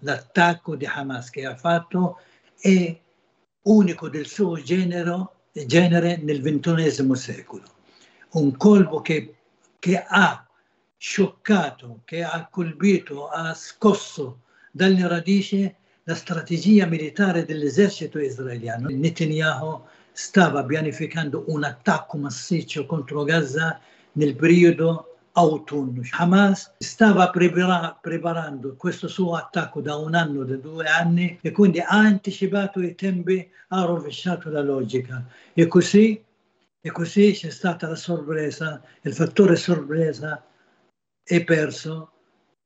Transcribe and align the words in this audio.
L'attacco 0.00 0.76
di 0.76 0.86
Hamas 0.86 1.30
che 1.30 1.44
ha 1.44 1.56
fatto 1.56 2.20
è 2.58 2.98
unico 3.62 4.08
del 4.08 4.26
suo 4.26 4.60
genere, 4.60 5.28
genere 5.52 6.16
nel 6.18 6.40
XXI 6.40 7.14
secolo. 7.14 7.64
Un 8.30 8.56
colpo 8.56 9.00
che, 9.00 9.36
che 9.78 10.04
ha 10.06 10.46
scioccato, 10.96 12.02
che 12.04 12.22
ha 12.22 12.48
colpito, 12.50 13.28
ha 13.28 13.54
scosso 13.54 14.40
dalle 14.70 15.06
radici 15.06 15.74
la 16.04 16.14
strategia 16.14 16.86
militare 16.86 17.44
dell'esercito 17.44 18.18
israeliano. 18.18 18.88
Netanyahu 18.88 19.82
stava 20.12 20.64
pianificando 20.64 21.44
un 21.48 21.64
attacco 21.64 22.16
massiccio 22.16 22.86
contro 22.86 23.24
Gaza 23.24 23.78
nel 24.12 24.34
periodo 24.34 25.17
autunno. 25.38 26.02
Hamas 26.10 26.74
stava 26.78 27.30
prepara- 27.30 27.96
preparando 28.00 28.74
questo 28.76 29.08
suo 29.08 29.34
attacco 29.34 29.80
da 29.80 29.96
un 29.96 30.14
anno, 30.14 30.44
da 30.44 30.56
due 30.56 30.86
anni 30.86 31.38
e 31.40 31.50
quindi 31.52 31.80
ha 31.80 31.86
anticipato 31.88 32.80
i 32.80 32.94
tempi, 32.94 33.48
ha 33.68 33.84
rovesciato 33.84 34.50
la 34.50 34.62
logica 34.62 35.24
e 35.52 35.66
così, 35.66 36.22
e 36.80 36.90
così 36.90 37.32
c'è 37.32 37.50
stata 37.50 37.88
la 37.88 37.94
sorpresa, 37.94 38.82
il 39.02 39.14
fattore 39.14 39.56
sorpresa 39.56 40.44
è 41.22 41.44
perso 41.44 42.12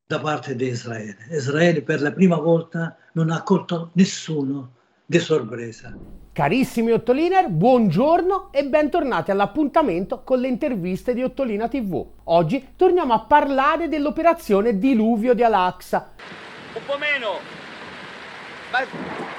da 0.06 0.20
parte 0.20 0.54
di 0.54 0.66
Israele. 0.66 1.26
Israele 1.30 1.82
per 1.82 2.00
la 2.00 2.12
prima 2.12 2.36
volta 2.36 2.96
non 3.12 3.30
ha 3.30 3.42
colto 3.42 3.90
nessuno 3.94 4.80
di 5.12 5.18
sorpresa. 5.18 5.94
Carissimi 6.32 6.90
Ottoliner, 6.92 7.50
buongiorno 7.50 8.48
e 8.50 8.64
bentornati 8.64 9.30
all'appuntamento 9.30 10.22
con 10.24 10.40
le 10.40 10.48
interviste 10.48 11.12
di 11.12 11.22
Ottolina 11.22 11.68
TV. 11.68 12.02
Oggi 12.24 12.68
torniamo 12.76 13.12
a 13.12 13.20
parlare 13.20 13.88
dell'operazione 13.88 14.78
Diluvio 14.78 15.34
di 15.34 15.42
Al-Aqsa. 15.42 16.12
Un 16.72 16.80
po' 16.86 16.96
meno. 16.96 17.28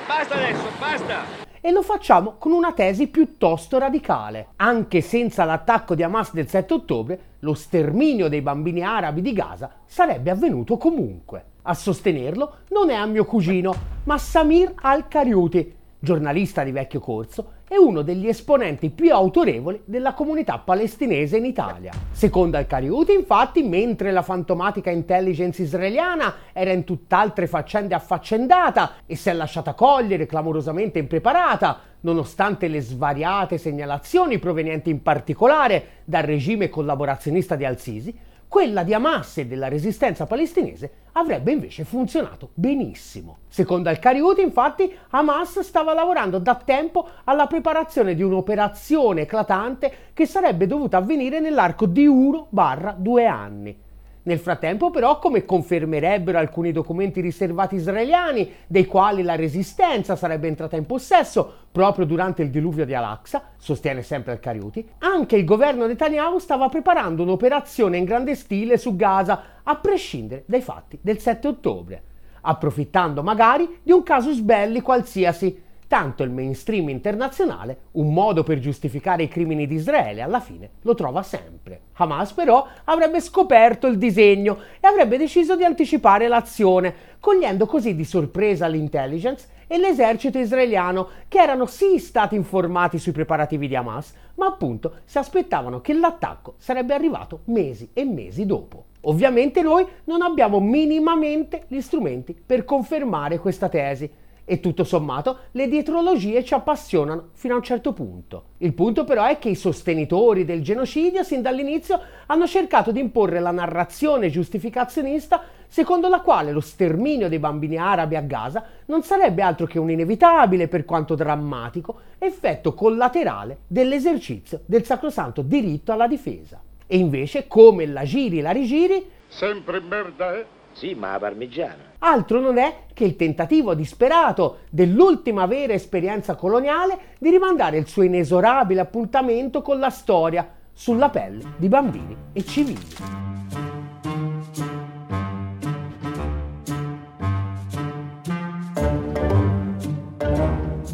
Basta 0.05 0.35
adesso, 0.35 0.67
basta 0.77 1.41
e 1.65 1.71
lo 1.71 1.81
facciamo 1.81 2.35
con 2.37 2.51
una 2.51 2.73
tesi 2.73 3.07
piuttosto 3.07 3.79
radicale. 3.79 4.49
Anche 4.57 4.99
senza 4.99 5.45
l'attacco 5.45 5.95
di 5.95 6.03
Hamas 6.03 6.33
del 6.33 6.49
7 6.49 6.73
ottobre, 6.73 7.19
lo 7.39 7.53
sterminio 7.53 8.27
dei 8.27 8.41
bambini 8.41 8.83
arabi 8.83 9.21
di 9.21 9.31
Gaza 9.31 9.71
sarebbe 9.85 10.29
avvenuto 10.29 10.75
comunque. 10.75 11.52
A 11.65 11.73
sostenerlo 11.75 12.57
non 12.71 12.89
è 12.89 12.93
a 12.93 13.05
mio 13.05 13.23
cugino, 13.23 13.73
ma 14.03 14.17
Samir 14.17 14.73
al-Kariuti, 14.75 15.73
giornalista 15.97 16.61
di 16.61 16.71
vecchio 16.71 16.99
corso 16.99 17.53
e 17.69 17.77
uno 17.77 18.01
degli 18.01 18.27
esponenti 18.27 18.89
più 18.89 19.13
autorevoli 19.13 19.81
della 19.85 20.13
comunità 20.13 20.57
palestinese 20.57 21.37
in 21.37 21.45
Italia. 21.45 21.93
Secondo 22.11 22.57
Al-Kariuti, 22.57 23.13
infatti, 23.13 23.63
mentre 23.63 24.11
la 24.11 24.23
fantomatica 24.23 24.89
intelligence 24.89 25.61
israeliana 25.61 26.35
era 26.51 26.73
in 26.73 26.83
tutt'altre 26.83 27.47
faccende 27.47 27.95
affaccendata 27.95 28.95
e 29.05 29.15
si 29.15 29.29
è 29.29 29.33
lasciata 29.33 29.73
cogliere 29.73 30.25
clamorosamente 30.25 30.99
impreparata, 30.99 31.79
nonostante 32.01 32.67
le 32.67 32.81
svariate 32.81 33.57
segnalazioni 33.57 34.37
provenienti 34.37 34.89
in 34.89 35.01
particolare 35.01 36.01
dal 36.03 36.23
regime 36.23 36.67
collaborazionista 36.67 37.55
di 37.55 37.63
Al-Sisi, 37.63 38.13
quella 38.53 38.83
di 38.83 38.93
Hamas 38.93 39.39
e 39.39 39.47
della 39.47 39.67
resistenza 39.67 40.27
palestinese 40.27 40.91
avrebbe 41.13 41.51
invece 41.51 41.85
funzionato 41.85 42.51
benissimo. 42.53 43.39
Secondo 43.47 43.89
Al-Kariuti, 43.89 44.41
infatti, 44.41 44.95
Hamas 45.09 45.61
stava 45.61 45.95
lavorando 45.95 46.37
da 46.37 46.53
tempo 46.63 47.09
alla 47.23 47.47
preparazione 47.47 48.13
di 48.13 48.21
un'operazione 48.21 49.21
eclatante 49.21 50.11
che 50.13 50.27
sarebbe 50.27 50.67
dovuta 50.67 50.97
avvenire 50.97 51.39
nell'arco 51.39 51.87
di 51.87 52.07
1-2 52.07 53.27
anni. 53.27 53.82
Nel 54.25 54.39
frattempo 54.39 54.89
però, 54.89 55.19
come 55.19 55.43
confermerebbero 55.43 56.37
alcuni 56.37 56.71
documenti 56.71 57.19
riservati 57.19 57.75
israeliani, 57.75 58.49
dei 58.67 58.85
quali 58.85 59.21
la 59.21 59.35
resistenza 59.35 60.15
sarebbe 60.15 60.47
entrata 60.47 60.77
in 60.77 60.85
possesso 60.85 61.67
proprio 61.71 62.05
durante 62.05 62.41
il 62.41 62.49
diluvio 62.49 62.85
di 62.85 62.93
Al-Aqsa, 62.93 63.49
sostiene 63.57 64.01
sempre 64.01 64.31
Al-Kariuti, 64.31 64.87
anche 64.99 65.35
il 65.35 65.43
governo 65.43 65.87
Netanyahu 65.87 66.39
stava 66.39 66.69
preparando 66.69 67.23
un'operazione 67.23 67.97
in 67.97 68.05
grande 68.05 68.35
stile 68.35 68.77
su 68.77 68.95
Gaza, 68.95 69.43
a 69.63 69.75
prescindere 69.75 70.43
dai 70.45 70.61
fatti 70.61 70.97
del 71.01 71.19
7 71.19 71.47
ottobre, 71.49 72.03
approfittando 72.41 73.23
magari 73.23 73.79
di 73.83 73.91
un 73.91 74.03
casus 74.03 74.39
belli 74.39 74.79
qualsiasi, 74.79 75.61
tanto 75.93 76.23
il 76.23 76.31
mainstream 76.31 76.89
internazionale, 76.89 77.81
un 77.91 78.11
modo 78.11 78.41
per 78.41 78.57
giustificare 78.57 79.21
i 79.21 79.27
crimini 79.27 79.67
di 79.67 79.75
Israele, 79.75 80.23
alla 80.23 80.39
fine 80.39 80.71
lo 80.81 80.95
trova 80.95 81.21
sempre. 81.21 81.81
Hamas 81.93 82.33
però 82.33 82.65
avrebbe 82.85 83.21
scoperto 83.21 83.85
il 83.85 83.99
disegno 83.99 84.57
e 84.79 84.87
avrebbe 84.87 85.19
deciso 85.19 85.55
di 85.55 85.63
anticipare 85.63 86.27
l'azione, 86.27 86.95
cogliendo 87.19 87.67
così 87.67 87.93
di 87.93 88.05
sorpresa 88.05 88.65
l'intelligence 88.65 89.45
e 89.67 89.77
l'esercito 89.77 90.39
israeliano, 90.39 91.09
che 91.27 91.37
erano 91.37 91.67
sì 91.67 91.99
stati 91.99 92.33
informati 92.33 92.97
sui 92.97 93.11
preparativi 93.11 93.67
di 93.67 93.75
Hamas, 93.75 94.15
ma 94.37 94.47
appunto 94.47 95.01
si 95.05 95.19
aspettavano 95.19 95.79
che 95.79 95.93
l'attacco 95.93 96.55
sarebbe 96.57 96.95
arrivato 96.95 97.41
mesi 97.45 97.91
e 97.93 98.03
mesi 98.03 98.47
dopo. 98.47 98.85
Ovviamente 99.01 99.61
noi 99.61 99.85
non 100.05 100.23
abbiamo 100.23 100.59
minimamente 100.59 101.65
gli 101.67 101.81
strumenti 101.81 102.33
per 102.33 102.65
confermare 102.65 103.37
questa 103.37 103.69
tesi, 103.69 104.09
e 104.45 104.59
tutto 104.59 104.83
sommato 104.83 105.37
le 105.51 105.67
dietrologie 105.67 106.43
ci 106.43 106.53
appassionano 106.53 107.29
fino 107.33 107.53
a 107.53 107.57
un 107.57 107.63
certo 107.63 107.93
punto. 107.93 108.43
Il 108.57 108.73
punto 108.73 109.03
però 109.03 109.25
è 109.25 109.39
che 109.39 109.49
i 109.49 109.55
sostenitori 109.55 110.45
del 110.45 110.61
genocidio 110.61 111.23
sin 111.23 111.41
dall'inizio 111.41 111.99
hanno 112.27 112.47
cercato 112.47 112.91
di 112.91 112.99
imporre 112.99 113.39
la 113.39 113.51
narrazione 113.51 114.29
giustificazionista 114.29 115.43
secondo 115.67 116.07
la 116.07 116.21
quale 116.21 116.51
lo 116.51 116.59
sterminio 116.59 117.29
dei 117.29 117.39
bambini 117.39 117.77
arabi 117.77 118.15
a 118.15 118.21
Gaza 118.21 118.63
non 118.85 119.01
sarebbe 119.01 119.41
altro 119.41 119.65
che 119.65 119.79
un 119.79 119.89
inevitabile, 119.89 120.67
per 120.67 120.85
quanto 120.85 121.15
drammatico, 121.15 121.99
effetto 122.19 122.75
collaterale 122.75 123.61
dell'esercizio 123.67 124.61
del 124.65 124.85
sacrosanto 124.85 125.41
diritto 125.41 125.91
alla 125.91 126.07
difesa. 126.07 126.61
E 126.85 126.97
invece, 126.97 127.47
come 127.47 127.87
la 127.87 128.03
giri 128.03 128.41
la 128.41 128.51
rigiri, 128.51 129.09
sempre 129.27 129.79
merda, 129.79 130.37
eh? 130.37 130.45
Sì, 130.73 130.95
ma 130.95 131.17
parmigiana. 131.19 131.91
Altro 131.99 132.39
non 132.39 132.57
è 132.57 132.85
che 132.93 133.05
il 133.05 133.15
tentativo 133.15 133.73
disperato 133.73 134.61
dell'ultima 134.69 135.45
vera 135.45 135.73
esperienza 135.73 136.35
coloniale 136.35 137.15
di 137.19 137.29
rimandare 137.29 137.77
il 137.77 137.87
suo 137.87 138.03
inesorabile 138.03 138.81
appuntamento 138.81 139.61
con 139.61 139.79
la 139.79 139.89
storia 139.89 140.47
sulla 140.73 141.09
pelle 141.09 141.53
di 141.57 141.67
bambini 141.69 142.17
e 142.33 142.43
civili. 142.43 142.87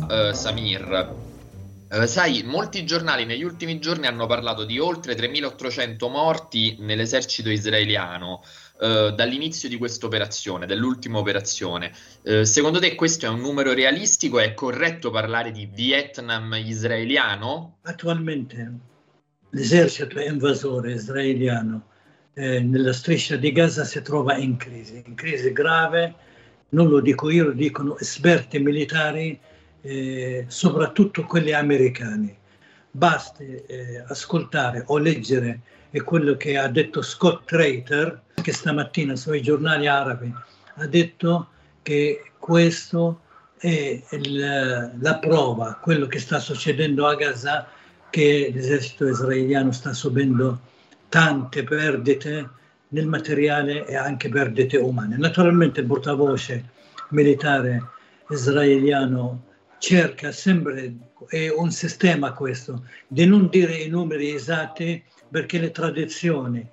Uh, 0.09 0.34
Samir, 0.34 1.16
uh, 1.90 2.06
sai, 2.06 2.44
molti 2.46 2.85
giornali 2.85 3.25
negli 3.25 3.44
ultimi 3.44 3.79
giorni 3.79 4.06
hanno 4.06 4.28
parlato 4.28 4.66
di 4.66 4.78
oltre 4.78 5.16
3.800 5.16 6.09
morti 6.09 6.75
nell'esercito 6.79 7.50
israeliano. 7.50 8.41
Eh, 8.81 9.12
dall'inizio 9.13 9.67
di 9.67 9.78
questa 9.78 10.06
operazione, 10.06 10.66
dell'ultima 10.66 11.17
operazione. 11.17 11.91
Uh, 12.22 12.44
secondo 12.44 12.79
te 12.79 12.95
questo 12.95 13.25
è 13.25 13.29
un 13.29 13.41
numero 13.41 13.73
realistico? 13.73 14.40
È 14.40 14.53
corretto 14.53 15.12
parlare 15.12 15.51
di 15.51 15.66
Vietnam 15.66 16.53
israeliano? 16.53 17.79
Attualmente 17.81 18.72
l'esercito 19.50 20.22
invasore 20.22 20.94
israeliano 20.94 21.88
eh, 22.34 22.62
nella 22.62 22.94
striscia 22.94 23.35
di 23.35 23.51
Gaza 23.51 23.84
si 23.84 24.01
trova 24.01 24.38
in 24.38 24.56
crisi, 24.56 25.03
in 25.06 25.13
crisi 25.13 25.51
grave, 25.51 26.16
non 26.69 26.88
lo 26.88 27.01
dico 27.01 27.29
io, 27.29 27.47
lo 27.47 27.51
dicono 27.51 27.97
esperti 27.97 28.59
militari, 28.59 29.38
eh, 29.81 30.46
soprattutto 30.47 31.25
quelli 31.25 31.51
americani. 31.51 32.34
Basti 32.91 33.61
eh, 33.67 34.06
ascoltare 34.07 34.84
o 34.88 34.97
leggere 34.97 35.59
quello 36.03 36.35
che 36.38 36.57
ha 36.57 36.67
detto 36.67 37.01
Scott 37.01 37.45
Traiter, 37.45 38.22
che 38.41 38.53
stamattina 38.53 39.16
sui 39.16 39.41
giornali 39.41 39.88
arabi 39.88 40.33
ha 40.75 40.85
detto 40.85 41.50
che 41.81 42.31
questo 42.37 43.22
è 43.58 44.02
il, 44.11 44.93
la 44.99 45.17
prova, 45.19 45.78
quello 45.81 46.08
che 46.08 46.19
sta 46.19 46.40
succedendo 46.40 47.08
a 47.08 47.16
Gaza, 47.16 47.67
che 48.09 48.52
l'esercito 48.53 49.08
israeliano 49.08 49.72
sta 49.72 49.93
subendo 49.93 50.59
tante 51.09 51.64
perdite 51.64 52.49
nel 52.90 53.08
materiale 53.08 53.85
e 53.85 53.96
anche 53.96 54.29
perdite 54.29 54.78
umane. 54.78 55.17
Naturalmente 55.17 55.81
il 55.81 55.87
portavoce 55.87 56.64
militare 57.09 57.84
israeliano 58.29 59.43
cerca 59.79 60.31
sempre, 60.31 60.96
è 61.28 61.49
un 61.49 61.72
sistema 61.72 62.34
questo, 62.34 62.84
di 63.08 63.25
non 63.25 63.49
dire 63.49 63.75
i 63.75 63.90
numeri 63.90 64.34
esatti 64.34 65.03
perché 65.29 65.59
le 65.59 65.72
tradizioni 65.72 66.67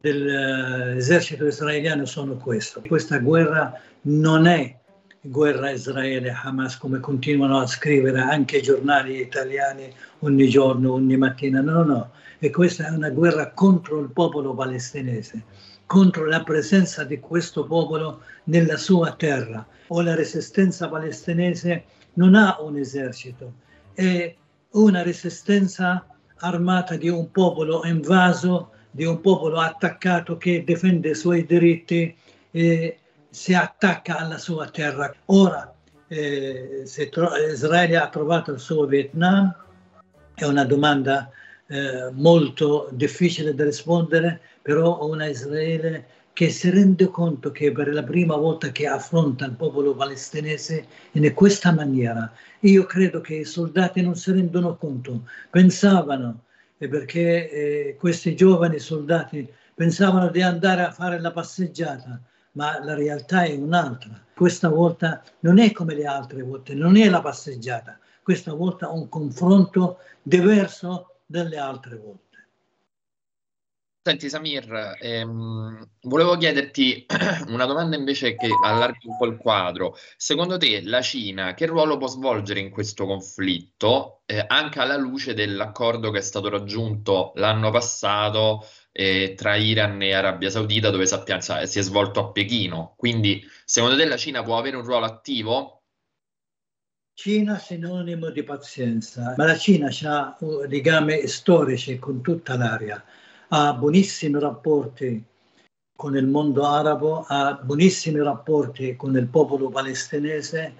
dell'esercito 0.00 1.46
israeliano 1.46 2.04
sono 2.04 2.34
queste. 2.36 2.80
Questa 2.80 3.18
guerra 3.18 3.80
non 4.02 4.46
è 4.46 4.76
guerra 5.20 5.70
Israele-Hamas 5.70 6.76
come 6.78 6.98
continuano 6.98 7.60
a 7.60 7.66
scrivere 7.66 8.18
anche 8.18 8.56
i 8.56 8.62
giornali 8.62 9.20
italiani 9.20 9.92
ogni 10.20 10.48
giorno, 10.48 10.92
ogni 10.92 11.16
mattina. 11.16 11.60
No, 11.60 11.84
no, 11.84 12.10
e 12.38 12.50
questa 12.50 12.88
è 12.88 12.90
una 12.90 13.10
guerra 13.10 13.52
contro 13.52 14.00
il 14.00 14.10
popolo 14.10 14.52
palestinese, 14.52 15.44
contro 15.86 16.26
la 16.26 16.42
presenza 16.42 17.04
di 17.04 17.20
questo 17.20 17.64
popolo 17.64 18.22
nella 18.44 18.76
sua 18.76 19.14
terra. 19.14 19.64
O 19.88 20.00
la 20.00 20.14
resistenza 20.14 20.88
palestinese 20.88 21.84
non 22.14 22.34
ha 22.34 22.56
un 22.60 22.76
esercito, 22.78 23.52
è 23.94 24.34
una 24.70 25.02
resistenza 25.02 26.06
armata 26.42 26.96
di 26.96 27.08
un 27.08 27.30
popolo 27.30 27.84
invaso, 27.84 28.70
di 28.90 29.04
un 29.04 29.20
popolo 29.20 29.58
attaccato 29.58 30.36
che 30.36 30.64
difende 30.64 31.10
i 31.10 31.14
suoi 31.14 31.46
diritti 31.46 32.14
e 32.50 32.98
si 33.30 33.54
attacca 33.54 34.18
alla 34.18 34.38
sua 34.38 34.68
terra. 34.68 35.12
Ora 35.26 35.72
eh, 36.08 36.84
tro- 37.10 37.34
Israele 37.36 37.96
ha 37.96 38.08
trovato 38.08 38.52
il 38.52 38.58
suo 38.58 38.86
Vietnam, 38.86 39.54
è 40.34 40.44
una 40.44 40.64
domanda 40.64 41.30
eh, 41.66 42.10
molto 42.12 42.88
difficile 42.92 43.54
da 43.54 43.64
rispondere, 43.64 44.40
però 44.60 45.06
una 45.06 45.26
Israele 45.26 46.06
che 46.32 46.48
si 46.50 46.70
rende 46.70 47.08
conto 47.08 47.50
che 47.50 47.72
per 47.72 47.92
la 47.92 48.02
prima 48.02 48.36
volta 48.36 48.70
che 48.70 48.86
affronta 48.86 49.44
il 49.44 49.52
popolo 49.52 49.94
palestinese 49.94 50.86
in 51.12 51.32
questa 51.34 51.72
maniera, 51.72 52.32
io 52.60 52.84
credo 52.84 53.20
che 53.20 53.34
i 53.34 53.44
soldati 53.44 54.00
non 54.00 54.14
si 54.16 54.32
rendono 54.32 54.76
conto, 54.76 55.22
pensavano, 55.50 56.44
perché 56.78 57.50
eh, 57.50 57.96
questi 57.98 58.34
giovani 58.34 58.78
soldati 58.78 59.46
pensavano 59.74 60.30
di 60.30 60.40
andare 60.42 60.82
a 60.82 60.90
fare 60.90 61.20
la 61.20 61.32
passeggiata, 61.32 62.20
ma 62.52 62.82
la 62.82 62.94
realtà 62.94 63.44
è 63.44 63.54
un'altra. 63.54 64.20
Questa 64.34 64.68
volta 64.68 65.22
non 65.40 65.58
è 65.58 65.70
come 65.72 65.94
le 65.94 66.06
altre 66.06 66.42
volte, 66.42 66.74
non 66.74 66.96
è 66.96 67.08
la 67.08 67.20
passeggiata, 67.20 67.98
questa 68.22 68.54
volta 68.54 68.90
un 68.90 69.08
confronto 69.08 69.98
diverso 70.22 71.16
dalle 71.26 71.58
altre 71.58 71.96
volte. 71.96 72.21
Senti 74.04 74.28
Samir, 74.28 74.96
ehm, 74.98 75.88
volevo 76.02 76.36
chiederti 76.36 77.06
una 77.46 77.66
domanda 77.66 77.94
invece 77.94 78.34
che 78.34 78.48
allarga 78.64 78.98
un 79.04 79.16
po' 79.16 79.26
il 79.26 79.36
quadro. 79.36 79.96
Secondo 80.16 80.56
te 80.56 80.82
la 80.82 81.00
Cina 81.00 81.54
che 81.54 81.66
ruolo 81.66 81.98
può 81.98 82.08
svolgere 82.08 82.58
in 82.58 82.70
questo 82.70 83.06
conflitto, 83.06 84.22
eh, 84.26 84.44
anche 84.44 84.80
alla 84.80 84.96
luce 84.96 85.34
dell'accordo 85.34 86.10
che 86.10 86.18
è 86.18 86.20
stato 86.20 86.48
raggiunto 86.48 87.30
l'anno 87.36 87.70
passato 87.70 88.66
eh, 88.90 89.34
tra 89.36 89.54
Iran 89.54 90.02
e 90.02 90.12
Arabia 90.14 90.50
Saudita, 90.50 90.90
dove 90.90 91.06
sappiamo 91.06 91.40
si 91.40 91.78
è 91.78 91.82
svolto 91.82 92.18
a 92.18 92.32
Pechino? 92.32 92.94
Quindi 92.96 93.40
secondo 93.64 93.96
te 93.96 94.04
la 94.04 94.16
Cina 94.16 94.42
può 94.42 94.58
avere 94.58 94.74
un 94.74 94.84
ruolo 94.84 95.06
attivo? 95.06 95.84
Cina 97.14 97.56
sinonimo 97.56 98.30
di 98.30 98.42
pazienza, 98.42 99.34
ma 99.36 99.44
la 99.44 99.56
Cina 99.56 99.90
ha 100.06 100.36
legami 100.66 101.28
storici 101.28 102.00
con 102.00 102.20
tutta 102.20 102.56
l'area 102.56 103.00
ha 103.54 103.74
buonissimi 103.74 104.40
rapporti 104.40 105.22
con 105.94 106.16
il 106.16 106.26
mondo 106.26 106.64
arabo, 106.64 107.26
ha 107.28 107.60
buonissimi 107.62 108.18
rapporti 108.18 108.96
con 108.96 109.14
il 109.14 109.26
popolo 109.26 109.68
palestinese, 109.68 110.74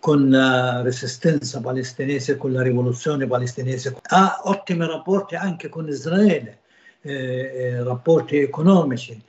con 0.00 0.28
la 0.28 0.82
resistenza 0.82 1.60
palestinese, 1.60 2.36
con 2.36 2.52
la 2.52 2.62
rivoluzione 2.62 3.28
palestinese, 3.28 3.96
ha 4.02 4.40
ottimi 4.44 4.84
rapporti 4.84 5.36
anche 5.36 5.68
con 5.68 5.88
Israele, 5.88 6.62
eh, 7.02 7.12
eh 7.14 7.82
rapporti 7.84 8.38
economici. 8.38 9.22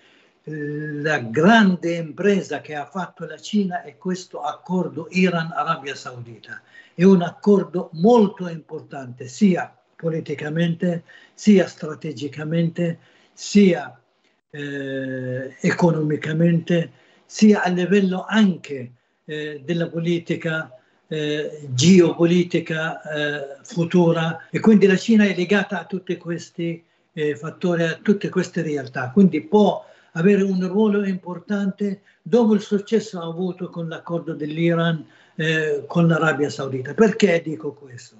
La 0.43 1.19
grande 1.19 1.93
impresa 1.93 2.59
che 2.59 2.73
ha 2.73 2.85
fatto 2.85 3.25
la 3.27 3.37
Cina 3.37 3.83
è 3.83 3.97
questo 3.97 4.41
accordo 4.41 5.07
Iran-Arabia 5.11 5.93
Saudita. 5.93 6.59
È 6.95 7.03
un 7.03 7.21
accordo 7.21 7.91
molto 7.93 8.47
importante 8.47 9.27
sia 9.27 9.78
politicamente, 9.99 11.03
sia 11.33 11.67
strategicamente, 11.67 12.99
sia 13.33 13.99
eh, 14.49 15.55
economicamente, 15.59 16.91
sia 17.25 17.63
a 17.63 17.69
livello 17.69 18.23
anche 18.25 18.91
eh, 19.25 19.61
della 19.63 19.89
politica 19.89 20.73
eh, 21.07 21.67
geopolitica 21.69 23.01
eh, 23.01 23.57
futura 23.63 24.47
e 24.49 24.61
quindi 24.61 24.87
la 24.87 24.95
Cina 24.95 25.25
è 25.25 25.35
legata 25.35 25.81
a 25.81 25.85
tutti 25.85 26.15
questi 26.15 26.81
eh, 27.11 27.35
fattori, 27.35 27.83
a 27.83 27.99
tutte 28.01 28.29
queste 28.29 28.61
realtà, 28.61 29.11
quindi 29.11 29.41
può 29.41 29.85
avere 30.13 30.43
un 30.43 30.65
ruolo 30.65 31.05
importante 31.05 32.01
dopo 32.21 32.53
il 32.53 32.61
successo 32.61 33.19
avuto 33.19 33.69
con 33.69 33.89
l'accordo 33.89 34.33
dell'Iran 34.33 35.05
eh, 35.35 35.83
con 35.87 36.07
l'Arabia 36.07 36.49
Saudita. 36.49 36.93
Perché 36.93 37.41
dico 37.43 37.73
questo? 37.73 38.15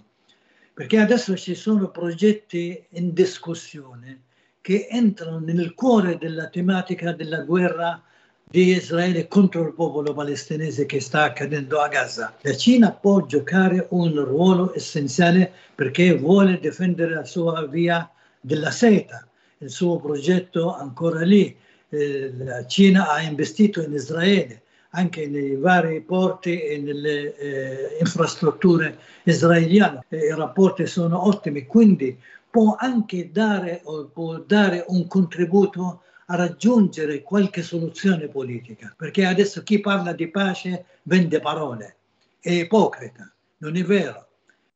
Perché 0.80 0.98
adesso 0.98 1.36
ci 1.36 1.56
sono 1.56 1.90
progetti 1.90 2.82
in 2.92 3.14
discussione 3.14 4.22
che 4.62 4.88
entrano 4.90 5.40
nel 5.40 5.74
cuore 5.74 6.18
della 6.18 6.48
tematica 6.48 7.12
della 7.12 7.42
guerra 7.42 8.02
di 8.46 8.76
Israele 8.76 9.28
contro 9.28 9.64
il 9.64 9.74
popolo 9.74 10.14
palestinese 10.14 10.86
che 10.86 11.02
sta 11.02 11.24
accadendo 11.24 11.82
a 11.82 11.90
Gaza. 11.90 12.34
La 12.44 12.56
Cina 12.56 12.94
può 12.94 13.26
giocare 13.26 13.88
un 13.90 14.24
ruolo 14.24 14.74
essenziale 14.74 15.52
perché 15.76 16.16
vuole 16.16 16.62
difendere 16.62 17.14
la 17.14 17.26
sua 17.26 17.68
via 17.68 18.10
della 18.40 18.72
seta, 18.72 19.28
il 19.58 19.70
suo 19.70 20.00
progetto 20.00 20.74
ancora 20.74 21.24
lì. 21.24 21.54
Eh, 21.90 22.32
la 22.38 22.66
Cina 22.68 23.10
ha 23.10 23.22
investito 23.22 23.82
in 23.82 23.92
Israele, 23.92 24.62
anche 24.92 25.28
nei 25.28 25.56
vari 25.56 26.02
porti 26.02 26.62
e 26.62 26.80
nelle 26.80 27.36
eh, 27.36 27.98
infrastrutture 28.00 28.98
israeliane. 29.24 30.06
I 30.10 30.34
rapporti 30.34 30.88
sono 30.88 31.28
ottimi, 31.28 31.66
quindi 31.66 32.18
può 32.50 32.76
anche 32.78 33.30
dare, 33.32 33.82
può 34.12 34.40
dare 34.40 34.86
un 34.88 35.08
contributo 35.08 36.02
a 36.26 36.36
raggiungere 36.36 37.22
qualche 37.22 37.62
soluzione 37.62 38.28
politica, 38.28 38.94
perché 38.96 39.26
adesso 39.26 39.64
chi 39.64 39.80
parla 39.80 40.14
di 40.14 40.28
pace 40.30 40.86
vende 41.04 41.40
parole, 41.40 41.96
è 42.40 42.52
ipocrita, 42.52 43.32
non 43.58 43.76
è 43.76 43.84
vero, 43.84 44.28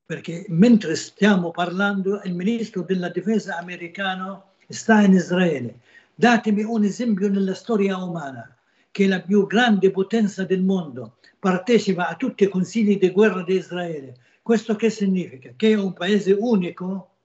perché 0.06 0.46
mentre 0.50 0.96
stiamo 0.96 1.52
parlando 1.52 2.22
il 2.24 2.34
ministro 2.34 2.82
della 2.82 3.10
difesa 3.10 3.58
americano 3.58 4.52
sta 4.68 5.02
in 5.02 5.14
Israele. 5.14 5.80
Datemi 6.16 6.64
un 6.64 6.84
esempio 6.84 7.30
nella 7.30 7.54
storia 7.56 7.98
umana 7.98 8.56
che 8.94 9.06
è 9.06 9.08
la 9.08 9.22
più 9.22 9.48
grande 9.48 9.90
potenza 9.90 10.46
del 10.46 10.62
mondo, 10.62 11.18
partecipa 11.40 12.10
a 12.10 12.16
tutti 12.16 12.44
i 12.44 12.48
consigli 12.48 13.00
di 13.00 13.10
guerra 13.10 13.42
di 13.42 13.56
Israele. 13.56 14.16
Questo 14.44 14.76
che 14.76 14.92
significa? 14.92 15.52
Che 15.56 15.72
è 15.72 15.74
un 15.74 15.94
paese 15.94 16.32
unico? 16.32 17.16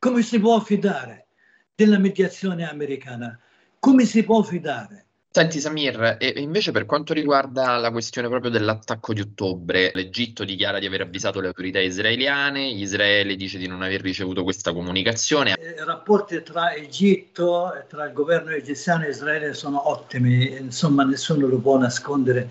Come 0.00 0.22
si 0.22 0.40
può 0.40 0.58
fidare 0.58 1.28
della 1.72 1.98
mediazione 1.98 2.68
americana? 2.68 3.38
Come 3.78 4.04
si 4.04 4.24
può 4.24 4.42
fidare? 4.42 5.06
Senti 5.32 5.60
Samir, 5.60 6.16
e 6.18 6.34
invece 6.38 6.72
per 6.72 6.86
quanto 6.86 7.12
riguarda 7.12 7.76
la 7.76 7.92
questione 7.92 8.26
proprio 8.26 8.50
dell'attacco 8.50 9.12
di 9.12 9.20
ottobre, 9.20 9.92
l'Egitto 9.94 10.42
dichiara 10.42 10.80
di 10.80 10.86
aver 10.86 11.02
avvisato 11.02 11.38
le 11.38 11.46
autorità 11.46 11.78
israeliane, 11.78 12.66
Israele 12.66 13.36
dice 13.36 13.56
di 13.56 13.68
non 13.68 13.80
aver 13.82 14.00
ricevuto 14.00 14.42
questa 14.42 14.72
comunicazione. 14.72 15.52
I 15.52 15.84
rapporti 15.84 16.42
tra 16.42 16.74
Egitto, 16.74 17.72
tra 17.86 18.06
il 18.06 18.12
governo 18.12 18.50
egiziano 18.50 19.04
e 19.04 19.10
Israele 19.10 19.54
sono 19.54 19.88
ottimi, 19.88 20.50
insomma 20.50 21.04
nessuno 21.04 21.46
lo 21.46 21.58
può 21.58 21.78
nascondere, 21.78 22.50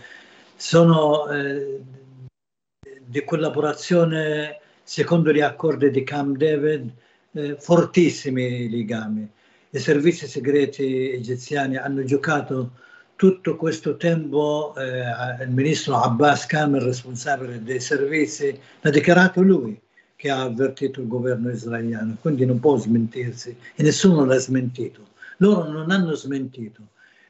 sono 0.55 1.29
eh, 1.29 1.81
di 3.01 3.23
collaborazione 3.25 4.57
secondo 4.83 5.33
gli 5.33 5.41
accordi 5.41 5.91
di 5.91 6.03
Camp 6.05 6.37
David, 6.37 6.89
eh, 7.33 7.57
fortissimi 7.59 8.69
legami 8.69 9.29
i 9.71 9.79
servizi 9.79 10.27
segreti 10.27 11.11
egiziani 11.11 11.77
hanno 11.77 12.03
giocato 12.03 12.71
tutto 13.15 13.55
questo 13.55 13.97
tempo, 13.97 14.73
eh, 14.77 15.43
il 15.43 15.49
ministro 15.49 15.97
Abbas 15.97 16.45
Kamel, 16.45 16.81
responsabile 16.81 17.61
dei 17.61 17.79
servizi, 17.79 18.57
l'ha 18.81 18.89
dichiarato 18.89 19.41
lui 19.41 19.79
che 20.15 20.29
ha 20.29 20.41
avvertito 20.41 21.01
il 21.01 21.07
governo 21.07 21.51
israeliano, 21.51 22.15
quindi 22.21 22.45
non 22.45 22.59
può 22.59 22.77
smentirsi 22.77 23.55
e 23.75 23.83
nessuno 23.83 24.25
l'ha 24.25 24.37
smentito. 24.37 25.07
Loro 25.37 25.69
non 25.69 25.91
hanno 25.91 26.13
smentito. 26.15 26.81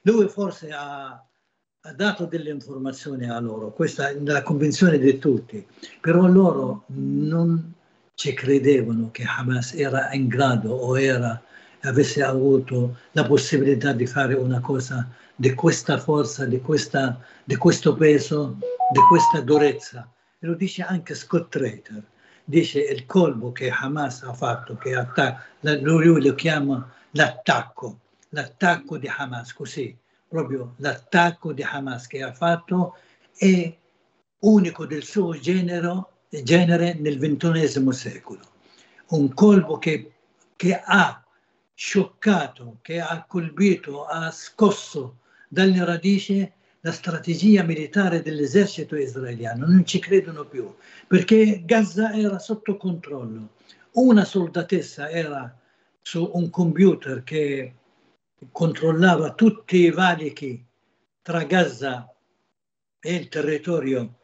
Lui 0.04 0.28
forse 0.28 0.70
ha, 0.72 1.08
ha 1.08 1.94
dato 1.94 2.26
delle 2.26 2.52
informazioni 2.52 3.28
a 3.28 3.40
loro, 3.40 3.72
questa 3.72 4.10
è 4.10 4.18
la 4.24 4.44
convinzione 4.44 4.98
di 4.98 5.18
tutti, 5.18 5.66
però 6.00 6.28
loro 6.28 6.84
non 6.88 7.74
ci 8.14 8.34
credevano 8.34 9.10
che 9.12 9.24
Hamas 9.24 9.74
era 9.74 10.12
in 10.14 10.28
grado 10.28 10.72
o 10.72 11.00
era 11.00 11.42
avesse 11.82 12.24
avuto 12.24 12.98
la 13.12 13.26
possibilità 13.26 13.94
di 13.94 14.06
fare 14.06 14.34
una 14.34 14.60
cosa 14.60 15.08
di 15.36 15.54
questa 15.54 15.98
forza, 15.98 16.46
di, 16.46 16.60
questa, 16.60 17.20
di 17.44 17.56
questo 17.56 17.96
peso, 17.96 18.58
di 18.92 19.00
questa 19.08 19.42
durezza. 19.42 20.10
E 20.38 20.46
lo 20.46 20.54
dice 20.54 20.84
anche 20.84 21.16
Scott 21.16 21.50
Trader, 21.50 22.04
dice 22.44 22.82
il 22.82 23.06
colpo 23.06 23.52
che 23.52 23.70
Hamas 23.70 24.24
ha 24.24 24.34
fatto, 24.34 24.76
che 24.76 24.96
attac- 24.96 25.42
lui 25.62 26.22
lo 26.22 26.34
chiama 26.36 26.92
l'attacco, 27.12 28.00
l'attacco 28.30 28.98
di 28.98 29.08
Hamas, 29.08 29.54
così, 29.54 29.96
proprio 30.28 30.74
l'attacco 30.78 31.54
di 31.54 31.64
Hamas 31.64 32.08
che 32.08 32.22
ha 32.22 32.34
fatto 32.34 32.96
è 33.36 33.74
unico 34.40 34.86
del 34.86 35.04
suo 35.04 35.38
genere, 35.40 36.06
genere 36.44 36.96
nel 36.96 37.18
XXI 37.18 37.92
secolo. 37.94 38.42
Un 39.10 39.34
colpo 39.34 39.78
che, 39.78 40.12
che 40.56 40.82
ha 40.84 41.24
scioccato, 41.80 42.80
che 42.82 43.00
ha 43.00 43.24
colpito, 43.26 44.04
ha 44.04 44.32
scosso 44.32 45.20
dalle 45.48 45.86
radici 45.86 46.52
la 46.82 46.92
strategia 46.92 47.64
militare 47.64 48.22
dell'esercito 48.22 48.98
israeliano. 48.98 49.66
Non 49.66 49.86
ci 49.86 50.00
credono 50.00 50.44
più 50.44 50.76
perché 51.08 51.64
Gaza 51.64 52.12
era 52.12 52.38
sotto 52.38 52.76
controllo. 52.76 53.52
Una 53.92 54.26
soldatessa 54.26 55.10
era 55.10 55.58
su 56.02 56.30
un 56.34 56.50
computer 56.50 57.24
che 57.24 57.74
controllava 58.52 59.34
tutti 59.34 59.78
i 59.78 59.90
valichi 59.90 60.62
tra 61.22 61.46
Gaza 61.46 62.14
e 63.00 63.14
il 63.14 63.30
territorio 63.30 64.16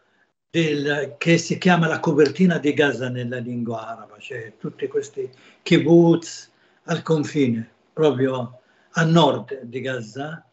del, 0.50 1.15
che 1.17 1.38
si 1.38 1.57
chiama 1.57 1.88
la 1.88 2.01
copertina 2.01 2.57
di 2.57 2.74
Gaza 2.74 3.07
nella 3.07 3.38
lingua 3.38 3.88
araba, 3.88 4.17
cioè 4.19 4.55
tutti 4.57 4.88
questi 4.88 5.29
kibbutz 5.63 6.51
al 6.85 7.01
confine, 7.01 7.69
proprio 7.93 8.59
a 8.91 9.03
nord 9.03 9.63
di 9.63 9.81
Gaza, 9.81 10.45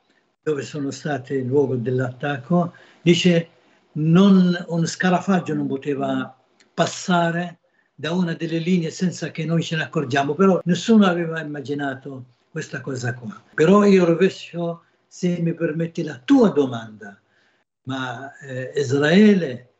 dove 0.43 0.63
sono 0.63 0.91
stati 0.91 1.35
il 1.35 1.47
luogo 1.47 1.77
dell'attacco, 1.77 2.73
dice 3.01 3.49
non, 3.93 4.65
un 4.69 4.87
scarafaggio 4.87 5.55
non 5.55 5.67
poteva 5.67 6.37
passare 6.75 7.59
da 7.95 8.13
una 8.13 8.35
delle 8.35 8.59
linee 8.59 8.91
senza 8.91 9.31
che 9.31 9.45
noi 9.45 9.63
ce 9.63 9.77
ne 9.77 9.83
accorgiamo, 9.83 10.35
però 10.35 10.61
nessuno 10.65 11.07
aveva 11.07 11.41
immaginato 11.41 12.25
questa 12.51 12.81
cosa 12.81 13.15
qua. 13.15 13.41
Però 13.55 13.85
io 13.85 14.05
rovescio, 14.05 14.85
se 15.07 15.39
mi 15.41 15.55
permetti, 15.55 16.03
la 16.03 16.21
tua 16.25 16.51
domanda, 16.51 17.21
ma 17.85 18.37
eh, 18.39 18.73
Israele 18.75 19.75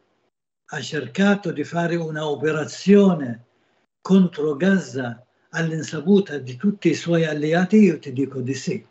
ha 0.67 0.81
cercato 0.81 1.51
di 1.51 1.65
fare 1.65 1.97
un'operazione 1.97 3.45
contro 4.01 4.57
Gaza 4.57 5.25
all'insaputa 5.55 6.39
di 6.39 6.57
tutti 6.57 6.91
i 6.91 6.95
suoi 6.95 7.25
alleati, 7.25 7.77
io 7.77 7.99
ti 7.99 8.13
dico 8.13 8.41
di 8.41 8.55
sì, 8.55 8.85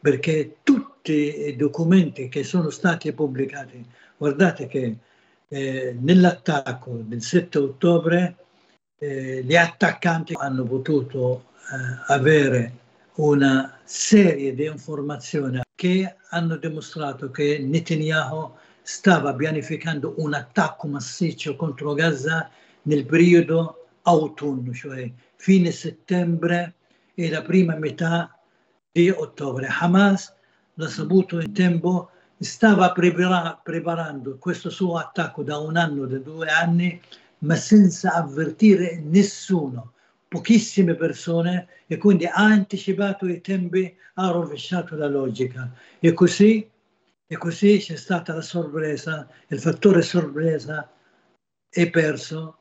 perché 0.00 0.58
tutti 0.62 1.48
i 1.48 1.56
documenti 1.56 2.28
che 2.28 2.44
sono 2.44 2.70
stati 2.70 3.12
pubblicati, 3.12 3.84
guardate 4.16 4.66
che 4.66 4.96
eh, 5.48 5.96
nell'attacco 5.98 7.02
del 7.04 7.22
7 7.22 7.58
ottobre 7.58 8.36
eh, 8.98 9.42
gli 9.42 9.56
attaccanti 9.56 10.34
hanno 10.36 10.64
potuto 10.64 11.44
eh, 11.72 12.12
avere 12.12 12.72
una 13.14 13.78
serie 13.84 14.54
di 14.54 14.66
informazioni 14.66 15.60
che 15.74 16.16
hanno 16.30 16.56
dimostrato 16.56 17.30
che 17.30 17.58
Netanyahu 17.58 18.52
stava 18.82 19.34
pianificando 19.34 20.14
un 20.18 20.34
attacco 20.34 20.86
massiccio 20.86 21.56
contro 21.56 21.94
Gaza 21.94 22.50
nel 22.82 23.04
periodo 23.04 23.86
autunno, 24.02 24.72
cioè 24.72 25.10
fine 25.38 25.70
settembre 25.70 26.74
e 27.14 27.30
la 27.30 27.42
prima 27.42 27.76
metà 27.76 28.36
di 28.90 29.08
ottobre. 29.08 29.68
Hamas 29.68 30.34
l'ha 30.74 30.88
saputo 30.88 31.40
in 31.40 31.52
tempo, 31.52 32.10
stava 32.38 32.92
prepara- 32.92 33.58
preparando 33.62 34.36
questo 34.38 34.68
suo 34.68 34.96
attacco 34.96 35.42
da 35.42 35.58
un 35.58 35.76
anno, 35.76 36.06
da 36.06 36.18
due 36.18 36.48
anni, 36.48 37.00
ma 37.38 37.54
senza 37.54 38.14
avvertire 38.14 39.00
nessuno, 39.00 39.92
pochissime 40.26 40.94
persone, 40.94 41.68
e 41.86 41.96
quindi 41.96 42.26
ha 42.26 42.34
anticipato 42.34 43.26
i 43.26 43.40
tempi, 43.40 43.96
ha 44.14 44.30
rovesciato 44.30 44.96
la 44.96 45.08
logica. 45.08 45.72
E 46.00 46.12
così, 46.12 46.68
e 47.26 47.36
così 47.36 47.78
c'è 47.78 47.96
stata 47.96 48.34
la 48.34 48.42
sorpresa, 48.42 49.28
il 49.48 49.60
fattore 49.60 50.02
sorpresa 50.02 50.90
è 51.68 51.90
perso 51.90 52.57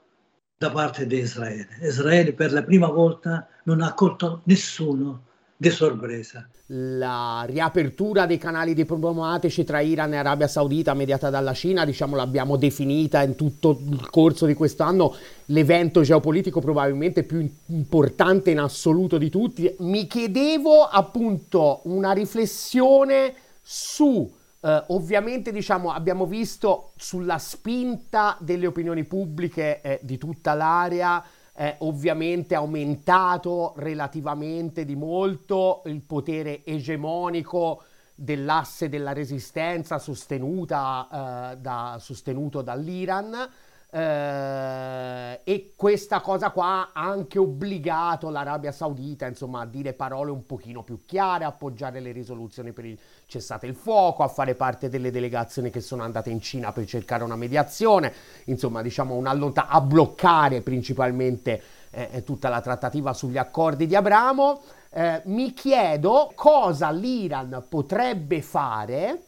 da 0.58 0.72
parte 0.72 1.06
di 1.06 1.20
Israele. 1.20 1.68
Israele 1.82 2.34
per 2.34 2.52
la 2.52 2.64
prima 2.64 2.88
volta 2.88 3.48
non 3.64 3.82
ha 3.82 3.94
colto 3.94 4.42
nessuno 4.46 5.26
di 5.56 5.70
sorpresa. 5.70 6.48
La 6.68 7.44
riapertura 7.48 8.26
dei 8.26 8.38
canali 8.38 8.74
diplomatici 8.74 9.64
tra 9.64 9.80
Iran 9.80 10.14
e 10.14 10.18
Arabia 10.18 10.48
Saudita 10.48 10.94
mediata 10.94 11.30
dalla 11.30 11.54
Cina, 11.54 11.86
diciamo 11.86 12.16
l'abbiamo 12.16 12.58
definita 12.58 13.24
in 13.24 13.36
tutto 13.36 13.80
il 13.90 14.10
corso 14.10 14.46
di 14.46 14.54
quest'anno 14.54 15.16
l'evento 15.46 16.02
geopolitico 16.02 16.60
probabilmente 16.60 17.24
più 17.24 17.50
importante 17.68 18.52
in 18.52 18.60
assoluto 18.60 19.18
di 19.18 19.30
tutti. 19.30 19.74
Mi 19.80 20.08
chiedevo 20.08 20.84
appunto 20.84 21.82
una 21.84 22.12
riflessione 22.12 23.34
su 23.62 24.30
Uh, 24.60 24.84
ovviamente 24.88 25.52
diciamo, 25.52 25.92
abbiamo 25.92 26.26
visto 26.26 26.92
sulla 26.96 27.38
spinta 27.38 28.36
delle 28.40 28.66
opinioni 28.66 29.04
pubbliche 29.04 29.82
eh, 29.82 30.00
di 30.02 30.18
tutta 30.18 30.56
l'area 30.56 31.24
eh, 31.60 31.76
ovviamente 31.80 32.54
aumentato 32.54 33.74
relativamente 33.78 34.86
di 34.86 34.96
molto 34.96 35.82
il 35.86 36.02
potere 36.02 36.64
egemonico 36.64 37.82
dell'asse 38.14 38.90
della 38.90 39.12
resistenza 39.12 39.98
sostenuta, 39.98 41.52
eh, 41.52 41.58
da, 41.58 41.98
sostenuto 42.00 42.62
dall'Iran 42.62 43.50
eh, 43.90 45.40
e 45.44 45.74
questa 45.76 46.20
cosa 46.20 46.50
qua 46.50 46.90
ha 46.92 47.04
anche 47.04 47.40
obbligato 47.40 48.30
l'Arabia 48.30 48.72
Saudita 48.74 49.26
insomma, 49.28 49.62
a 49.62 49.66
dire 49.66 49.94
parole 49.94 50.32
un 50.32 50.46
pochino 50.46 50.84
più 50.84 51.00
chiare, 51.06 51.46
a 51.46 51.48
appoggiare 51.48 52.02
le 52.02 52.12
risoluzioni 52.12 52.74
per 52.74 52.86
il 52.86 53.00
cessate 53.26 53.66
il 53.66 53.76
fuoco, 53.76 54.24
a 54.24 54.28
fare 54.28 54.56
parte 54.56 54.90
delle 54.90 55.12
delegazioni 55.12 55.70
che 55.70 55.82
sono 55.82 56.04
andate 56.04 56.30
in 56.30 56.42
Cina 56.42 56.72
per 56.72 56.86
cercare 56.86 57.24
una 57.24 57.36
mediazione, 57.36 58.14
insomma 58.46 58.82
diciamo 58.82 59.16
un'allontanamento, 59.16 59.78
a 59.78 59.82
bloccare 59.82 60.62
principalmente 60.62 61.62
eh, 61.92 62.24
tutta 62.24 62.50
la 62.50 62.62
trattativa 62.62 63.14
sugli 63.14 63.38
accordi 63.38 63.88
di 63.88 63.96
Abramo. 63.96 64.62
Eh, 64.90 65.22
mi 65.26 65.54
chiedo 65.54 66.32
cosa 66.36 66.90
l'Iran 66.92 67.66
potrebbe 67.70 68.42
fare 68.42 69.24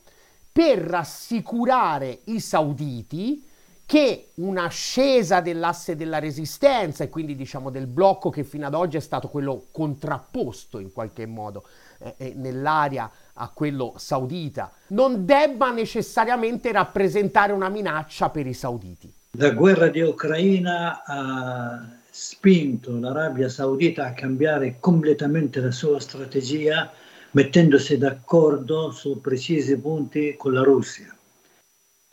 per 0.52 0.80
rassicurare 0.80 2.20
i 2.26 2.40
sauditi 2.40 3.48
che 3.90 4.28
un'ascesa 4.36 5.42
dell'asse 5.42 5.96
della 5.96 6.20
resistenza 6.20 7.04
e 7.04 7.10
quindi 7.10 7.36
diciamo 7.36 7.72
del 7.72 7.88
blocco 7.88 8.30
che 8.30 8.44
fino 8.44 8.68
ad 8.68 8.76
oggi 8.76 8.98
è 8.98 9.00
stato 9.00 9.30
quello 9.30 9.66
contrapposto 9.72 10.78
in 10.78 10.94
qualche 10.94 11.26
modo 11.26 11.64
eh, 11.98 12.14
eh, 12.18 12.34
nell'area 12.36 13.10
a 13.34 13.50
quello 13.52 13.96
saudita 13.98 14.72
non 14.90 15.26
debba 15.26 15.72
necessariamente 15.72 16.72
rappresentare 16.72 17.52
una 17.52 17.68
minaccia 17.68 18.30
per 18.30 18.46
i 18.46 18.54
sauditi. 18.54 19.12
La 19.32 19.50
guerra 19.50 19.88
di 19.88 20.02
Ucraina 20.02 21.02
ha 21.04 21.84
spinto 22.12 22.96
l'Arabia 22.96 23.50
Saudita 23.50 24.06
a 24.06 24.14
cambiare 24.14 24.76
completamente 24.80 25.60
la 25.62 25.72
sua 25.72 26.00
strategia 26.00 26.92
mettendosi 27.32 27.98
d'accordo 27.98 28.92
su 28.92 29.20
precisi 29.20 29.76
punti 29.80 30.36
con 30.38 30.54
la 30.54 30.62
Russia 30.62 31.12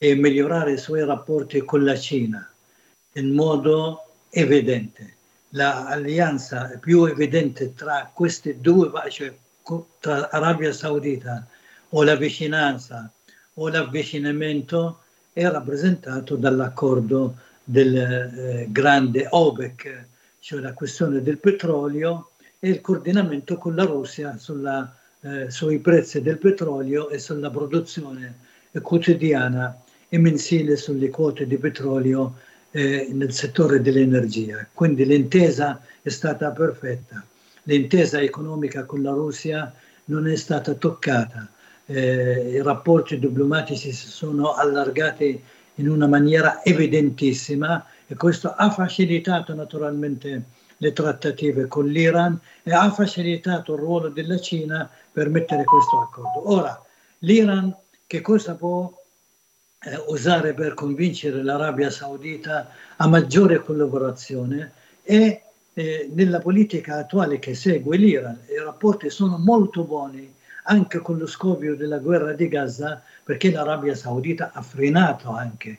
e 0.06 0.14
migliorare 0.14 0.75
i 0.75 0.78
suoi 0.78 1.04
rapporti 1.04 1.64
con 1.64 1.82
la 1.82 1.96
Cina 1.96 2.48
in 3.14 3.32
modo 3.32 4.04
evidente. 4.30 5.14
L'alleanza 5.50 6.78
più 6.80 7.06
evidente 7.06 7.75
tra 7.75 8.08
queste 8.14 8.60
due, 8.60 8.88
cioè 9.10 9.34
tra 9.98 10.30
Arabia 10.30 10.72
Saudita 10.72 11.44
o 11.88 12.04
la 12.04 12.14
vicinanza 12.14 13.10
o 13.54 13.68
l'avvicinamento 13.68 15.00
è 15.32 15.44
rappresentato 15.48 16.36
dall'accordo 16.36 17.38
del 17.64 17.96
eh, 17.96 18.66
grande 18.70 19.26
OPEC, 19.28 20.04
cioè 20.38 20.60
la 20.60 20.72
questione 20.72 21.20
del 21.20 21.38
petrolio 21.38 22.30
e 22.60 22.68
il 22.68 22.80
coordinamento 22.80 23.58
con 23.58 23.75
la 23.75 23.84
Russia 23.84 24.36
sulla, 24.38 24.96
eh, 25.22 25.50
sui 25.50 25.80
prezzi 25.80 26.22
del 26.22 26.38
petrolio 26.38 27.08
e 27.08 27.18
sulla 27.18 27.50
produzione 27.50 28.44
quotidiana 28.82 29.80
e 30.08 30.18
mensile 30.18 30.76
sulle 30.76 31.10
quote 31.10 31.46
di 31.46 31.56
petrolio 31.56 32.34
eh, 32.70 33.08
nel 33.12 33.32
settore 33.32 33.80
dell'energia. 33.80 34.66
Quindi 34.72 35.04
l'intesa 35.04 35.80
è 36.02 36.08
stata 36.08 36.50
perfetta. 36.50 37.25
L'intesa 37.64 38.20
economica 38.20 38.84
con 38.84 39.02
la 39.02 39.10
Russia 39.10 39.75
non 40.06 40.28
è 40.28 40.36
stata 40.36 40.75
toccata. 40.75 41.48
Eh, 41.86 42.50
I 42.54 42.62
rapporti 42.62 43.18
diplomatici 43.18 43.92
si 43.92 44.08
sono 44.08 44.52
allargati 44.54 45.40
in 45.76 45.88
una 45.88 46.06
maniera 46.06 46.62
evidentissima 46.64 47.84
e 48.06 48.14
questo 48.14 48.52
ha 48.52 48.70
facilitato 48.70 49.54
naturalmente 49.54 50.42
le 50.78 50.92
trattative 50.92 51.66
con 51.66 51.86
l'Iran 51.86 52.38
e 52.62 52.72
ha 52.72 52.90
facilitato 52.90 53.75
il 53.75 53.80
ruolo 53.80 54.08
della 54.08 54.38
Cina 54.38 54.88
per 55.10 55.28
mettere 55.28 55.64
questo 55.64 56.00
accordo. 56.00 56.52
Ora, 56.52 56.80
l'Iran 57.20 57.75
che 58.06 58.20
cosa 58.20 58.54
può 58.54 58.92
eh, 59.87 60.02
usare 60.09 60.52
per 60.52 60.75
convincere 60.75 61.43
l'Arabia 61.45 61.90
Saudita 61.90 62.69
a 62.97 63.07
maggiore 63.07 63.62
collaborazione 63.62 64.73
e 65.05 65.43
eh, 65.75 66.11
nella 66.12 66.40
politica 66.40 66.97
attuale 66.97 67.38
che 67.38 67.55
segue 67.55 67.97
l'Iran. 67.97 68.37
I 68.49 68.59
rapporti 68.59 69.11
sono 69.11 69.38
molto 69.38 69.85
buoni 69.85 70.35
anche 70.64 70.99
con 70.99 71.19
lo 71.19 71.26
scoppio 71.26 71.76
della 71.76 71.99
guerra 71.99 72.33
di 72.33 72.49
Gaza 72.49 73.00
perché 73.23 73.52
l'Arabia 73.52 73.95
Saudita 73.95 74.50
ha 74.52 74.62
frenato 74.62 75.31
anche, 75.31 75.78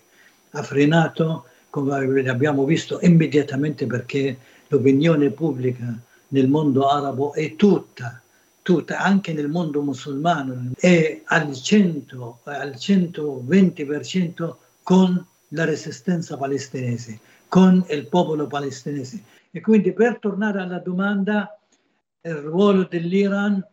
ha 0.51 0.63
frenato 0.63 1.45
come 1.69 2.29
abbiamo 2.29 2.63
visto 2.63 2.99
immediatamente 3.01 3.85
perché 3.85 4.37
l'opinione 4.69 5.29
pubblica 5.31 5.93
nel 6.29 6.47
mondo 6.47 6.87
arabo 6.87 7.33
è 7.33 7.55
tutta, 7.57 8.21
tutta, 8.67 8.99
anche 8.99 9.31
nel 9.31 9.47
mondo 9.47 9.81
musulmano, 9.81 10.71
è 10.77 11.21
al, 11.23 11.53
100, 11.53 12.39
al 12.43 12.71
120% 12.71 14.55
con 14.83 15.25
la 15.51 15.63
resistenza 15.63 16.35
palestinese, 16.35 17.17
con 17.47 17.85
il 17.87 18.07
popolo 18.07 18.45
palestinese. 18.45 19.23
E 19.51 19.61
quindi 19.61 19.93
per 19.93 20.19
tornare 20.19 20.59
alla 20.59 20.79
domanda, 20.79 21.57
il 22.23 22.33
ruolo 22.33 22.83
dell'Iran 22.83 23.65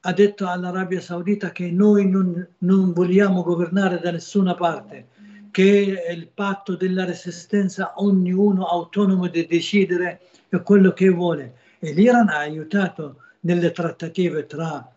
ha 0.00 0.12
detto 0.14 0.48
all'Arabia 0.48 1.02
Saudita 1.02 1.52
che 1.52 1.70
noi 1.70 2.08
non, 2.08 2.48
non 2.60 2.94
vogliamo 2.94 3.42
governare 3.42 4.00
da 4.00 4.10
nessuna 4.10 4.54
parte, 4.54 5.08
che 5.50 6.02
il 6.10 6.28
patto 6.32 6.76
della 6.76 7.04
resistenza, 7.04 7.92
ognuno 7.96 8.64
autonomo 8.64 9.26
di 9.26 9.44
decidere 9.44 10.20
quello 10.62 10.94
che 10.94 11.10
vuole. 11.10 11.56
E 11.78 11.92
l'Iran 11.92 12.30
ha 12.30 12.38
aiutato 12.38 13.16
nelle 13.40 13.70
trattative 13.70 14.46
tra 14.46 14.92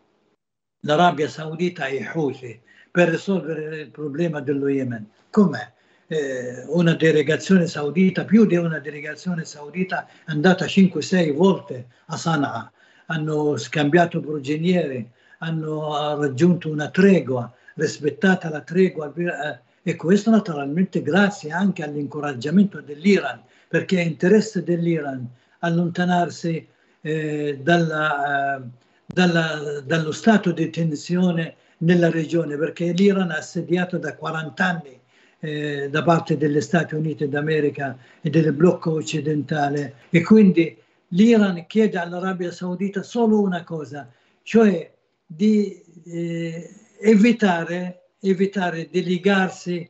l'Arabia 0.81 1.27
Saudita 1.27 1.85
e 1.87 2.09
Houthi 2.13 2.59
per 2.91 3.09
risolvere 3.09 3.81
il 3.81 3.89
problema 3.89 4.41
dello 4.41 4.67
Yemen. 4.67 5.09
Com'è? 5.29 5.71
Eh, 6.07 6.63
una 6.67 6.93
delegazione 6.93 7.65
saudita, 7.65 8.25
più 8.25 8.45
di 8.45 8.55
una 8.55 8.79
delegazione 8.79 9.45
saudita 9.45 10.05
è 10.05 10.31
andata 10.31 10.65
5-6 10.65 11.33
volte 11.33 11.87
a 12.07 12.17
Sana'a, 12.17 12.71
hanno 13.07 13.57
scambiato 13.57 14.19
prigionieri, 14.19 15.09
hanno 15.39 16.19
raggiunto 16.19 16.69
una 16.69 16.89
tregua, 16.89 17.51
rispettata 17.75 18.49
la 18.49 18.61
tregua 18.61 19.11
eh, 19.15 19.59
e 19.81 19.95
questo 19.95 20.29
naturalmente 20.29 21.01
grazie 21.01 21.51
anche 21.51 21.83
all'incoraggiamento 21.83 22.81
dell'Iran, 22.81 23.41
perché 23.67 23.97
è 23.97 24.03
interesse 24.03 24.63
dell'Iran 24.63 25.27
allontanarsi 25.59 26.67
eh, 27.03 27.59
dalla, 27.61 28.57
eh, 28.57 28.61
dalla, 29.05 29.81
dallo 29.85 30.11
stato 30.11 30.51
di 30.51 30.69
tensione 30.69 31.55
nella 31.79 32.09
regione, 32.09 32.57
perché 32.57 32.91
l'Iran 32.93 33.31
è 33.31 33.37
assediato 33.37 33.97
da 33.97 34.15
40 34.15 34.65
anni 34.65 34.99
eh, 35.39 35.89
da 35.89 36.01
parte 36.01 36.37
degli 36.37 36.61
Stati 36.61 36.95
Uniti 36.95 37.27
d'America 37.27 37.97
e 38.21 38.29
del 38.29 38.53
blocco 38.53 38.93
occidentale. 38.93 39.95
E 40.09 40.23
quindi 40.23 40.77
l'Iran 41.09 41.65
chiede 41.67 41.97
all'Arabia 41.97 42.51
Saudita 42.51 43.03
solo 43.03 43.41
una 43.41 43.63
cosa, 43.63 44.09
cioè 44.41 44.89
di 45.25 45.83
eh, 46.05 46.69
evitare, 47.01 48.11
evitare 48.21 48.87
di 48.89 49.03
legarsi 49.03 49.87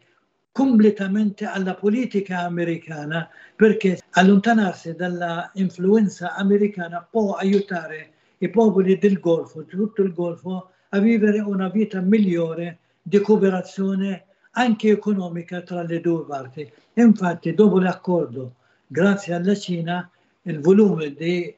completamente 0.53 1.45
alla 1.45 1.74
politica 1.74 2.41
americana 2.41 3.27
perché 3.55 4.00
allontanarsi 4.12 4.93
dalla 4.93 5.50
influenza 5.55 6.36
americana 6.36 7.05
può 7.10 7.33
aiutare 7.33 8.12
i 8.38 8.50
popoli 8.50 9.00
del 9.00 9.19
Golfo, 9.19 9.65
tutto 9.65 10.03
il 10.03 10.13
Golfo, 10.13 10.69
a 10.89 11.00
vivere 11.00 11.39
una 11.39 11.69
vita 11.69 12.00
migliore 12.01 12.77
di 13.01 13.19
cooperazione 13.19 14.25
anche 14.51 14.91
economica 14.91 15.62
tra 15.62 15.81
le 15.81 16.00
due 16.00 16.24
parti. 16.24 16.72
Infatti 16.93 17.53
dopo 17.55 17.79
l'accordo, 17.79 18.53
grazie 18.86 19.33
alla 19.33 19.55
Cina, 19.55 20.07
il 20.43 20.60
volume 20.60 21.13
dei 21.13 21.55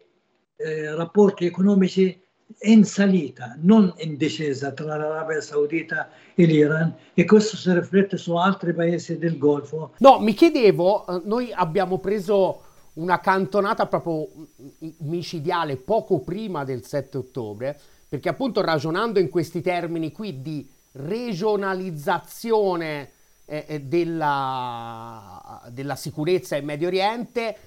eh, 0.55 0.95
rapporti 0.95 1.45
economici 1.45 2.17
è 2.57 2.69
in 2.69 2.85
salita, 2.85 3.55
non 3.62 3.93
in 3.97 4.15
discesa 4.17 4.71
tra 4.71 4.97
l'Arabia 4.97 5.41
Saudita 5.41 6.09
e 6.33 6.45
l'Iran 6.45 6.95
e 7.13 7.25
questo 7.25 7.57
si 7.57 7.71
riflette 7.74 8.17
su 8.17 8.35
altri 8.35 8.74
paesi 8.74 9.17
del 9.17 9.38
Golfo. 9.38 9.91
No, 9.97 10.19
mi 10.19 10.33
chiedevo, 10.33 11.05
eh, 11.07 11.21
noi 11.25 11.51
abbiamo 11.53 12.00
preso 12.00 12.62
una 12.93 13.19
cantonata 13.19 13.88
proprio 13.88 14.29
micidiale 15.00 15.75
poco 15.75 16.21
prima 16.21 16.63
del 16.63 16.85
7 16.85 17.17
ottobre, 17.17 17.77
perché 18.07 18.29
appunto 18.29 18.62
ragionando 18.62 19.19
in 19.19 19.29
questi 19.29 19.62
termini 19.62 20.12
qui 20.12 20.41
di 20.41 20.67
regionalizzazione 20.93 23.09
eh, 23.45 23.65
eh 23.67 23.81
della, 23.81 25.62
della 25.71 25.95
sicurezza 25.95 26.55
in 26.55 26.65
Medio 26.65 26.88
Oriente, 26.88 27.58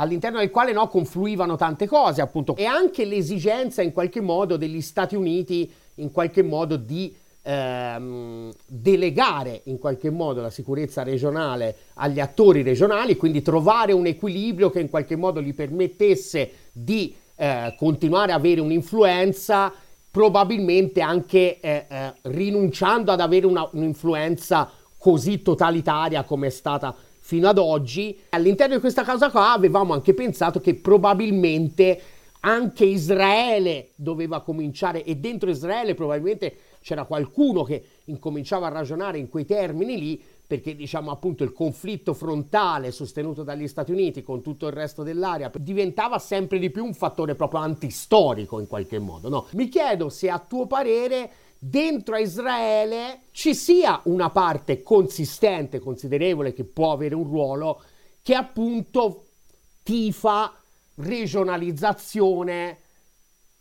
all'interno 0.00 0.38
del 0.38 0.50
quale 0.50 0.72
no, 0.72 0.88
confluivano 0.88 1.56
tante 1.56 1.86
cose, 1.86 2.20
appunto, 2.20 2.56
e 2.56 2.64
anche 2.64 3.04
l'esigenza 3.04 3.82
in 3.82 3.92
qualche 3.92 4.20
modo 4.20 4.56
degli 4.56 4.80
Stati 4.80 5.14
Uniti 5.14 5.70
in 5.96 6.12
qualche 6.12 6.42
modo 6.42 6.76
di 6.76 7.14
ehm, 7.42 8.52
delegare 8.66 9.62
in 9.64 9.78
qualche 9.78 10.10
modo 10.10 10.40
la 10.40 10.50
sicurezza 10.50 11.02
regionale 11.02 11.76
agli 11.94 12.20
attori 12.20 12.62
regionali, 12.62 13.16
quindi 13.16 13.42
trovare 13.42 13.92
un 13.92 14.06
equilibrio 14.06 14.70
che 14.70 14.80
in 14.80 14.90
qualche 14.90 15.16
modo 15.16 15.40
gli 15.40 15.54
permettesse 15.54 16.50
di 16.72 17.14
eh, 17.34 17.74
continuare 17.76 18.32
ad 18.32 18.38
avere 18.38 18.60
un'influenza, 18.60 19.72
probabilmente 20.10 21.00
anche 21.00 21.58
eh, 21.60 21.86
eh, 21.88 22.12
rinunciando 22.22 23.10
ad 23.10 23.20
avere 23.20 23.46
una, 23.46 23.68
un'influenza 23.72 24.70
così 24.96 25.42
totalitaria 25.42 26.24
come 26.24 26.48
è 26.48 26.50
stata 26.50 26.94
fino 27.28 27.46
ad 27.46 27.58
oggi. 27.58 28.18
All'interno 28.30 28.76
di 28.76 28.80
questa 28.80 29.04
cosa 29.04 29.30
qua 29.30 29.52
avevamo 29.52 29.92
anche 29.92 30.14
pensato 30.14 30.62
che 30.62 30.76
probabilmente 30.76 32.00
anche 32.40 32.86
Israele 32.86 33.90
doveva 33.96 34.40
cominciare 34.40 35.04
e 35.04 35.16
dentro 35.16 35.50
Israele 35.50 35.92
probabilmente 35.92 36.56
c'era 36.80 37.04
qualcuno 37.04 37.64
che 37.64 37.84
incominciava 38.04 38.68
a 38.68 38.70
ragionare 38.70 39.18
in 39.18 39.28
quei 39.28 39.44
termini 39.44 39.98
lì 39.98 40.22
perché 40.46 40.74
diciamo 40.74 41.10
appunto 41.10 41.44
il 41.44 41.52
conflitto 41.52 42.14
frontale 42.14 42.92
sostenuto 42.92 43.42
dagli 43.42 43.68
Stati 43.68 43.92
Uniti 43.92 44.22
con 44.22 44.40
tutto 44.40 44.66
il 44.66 44.72
resto 44.72 45.02
dell'area 45.02 45.50
diventava 45.58 46.18
sempre 46.18 46.58
di 46.58 46.70
più 46.70 46.82
un 46.82 46.94
fattore 46.94 47.34
proprio 47.34 47.60
antistorico 47.60 48.58
in 48.58 48.66
qualche 48.66 48.98
modo, 48.98 49.28
no? 49.28 49.48
Mi 49.52 49.68
chiedo 49.68 50.08
se 50.08 50.30
a 50.30 50.38
tuo 50.38 50.66
parere 50.66 51.30
dentro 51.58 52.14
a 52.14 52.20
Israele 52.20 53.22
ci 53.32 53.54
sia 53.54 54.00
una 54.04 54.30
parte 54.30 54.82
consistente, 54.82 55.80
considerevole, 55.80 56.52
che 56.52 56.64
può 56.64 56.92
avere 56.92 57.14
un 57.14 57.24
ruolo, 57.24 57.82
che 58.22 58.34
appunto 58.34 59.24
tifa 59.82 60.52
regionalizzazione, 60.96 62.78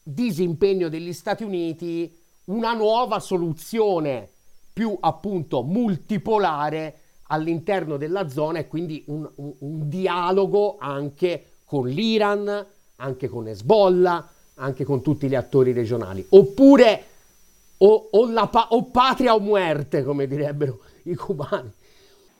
disimpegno 0.03 0.89
degli 0.89 1.13
Stati 1.13 1.43
Uniti, 1.43 2.15
una 2.45 2.73
nuova 2.73 3.19
soluzione 3.19 4.29
più 4.71 4.95
appunto 4.99 5.63
multipolare 5.63 6.99
all'interno 7.27 7.97
della 7.97 8.29
zona 8.29 8.59
e 8.59 8.67
quindi 8.67 9.03
un, 9.07 9.29
un, 9.35 9.53
un 9.59 9.89
dialogo 9.89 10.77
anche 10.79 11.45
con 11.65 11.87
l'Iran, 11.87 12.65
anche 12.97 13.27
con 13.27 13.47
Hezbollah, 13.47 14.29
anche 14.55 14.85
con 14.85 15.01
tutti 15.01 15.27
gli 15.27 15.35
attori 15.35 15.73
regionali. 15.73 16.25
Oppure 16.29 17.03
o, 17.77 18.09
o, 18.11 18.31
la, 18.31 18.49
o 18.69 18.83
patria 18.85 19.33
o 19.33 19.39
muerte, 19.39 20.03
come 20.03 20.27
direbbero 20.27 20.79
i 21.03 21.15
cubani. 21.15 21.71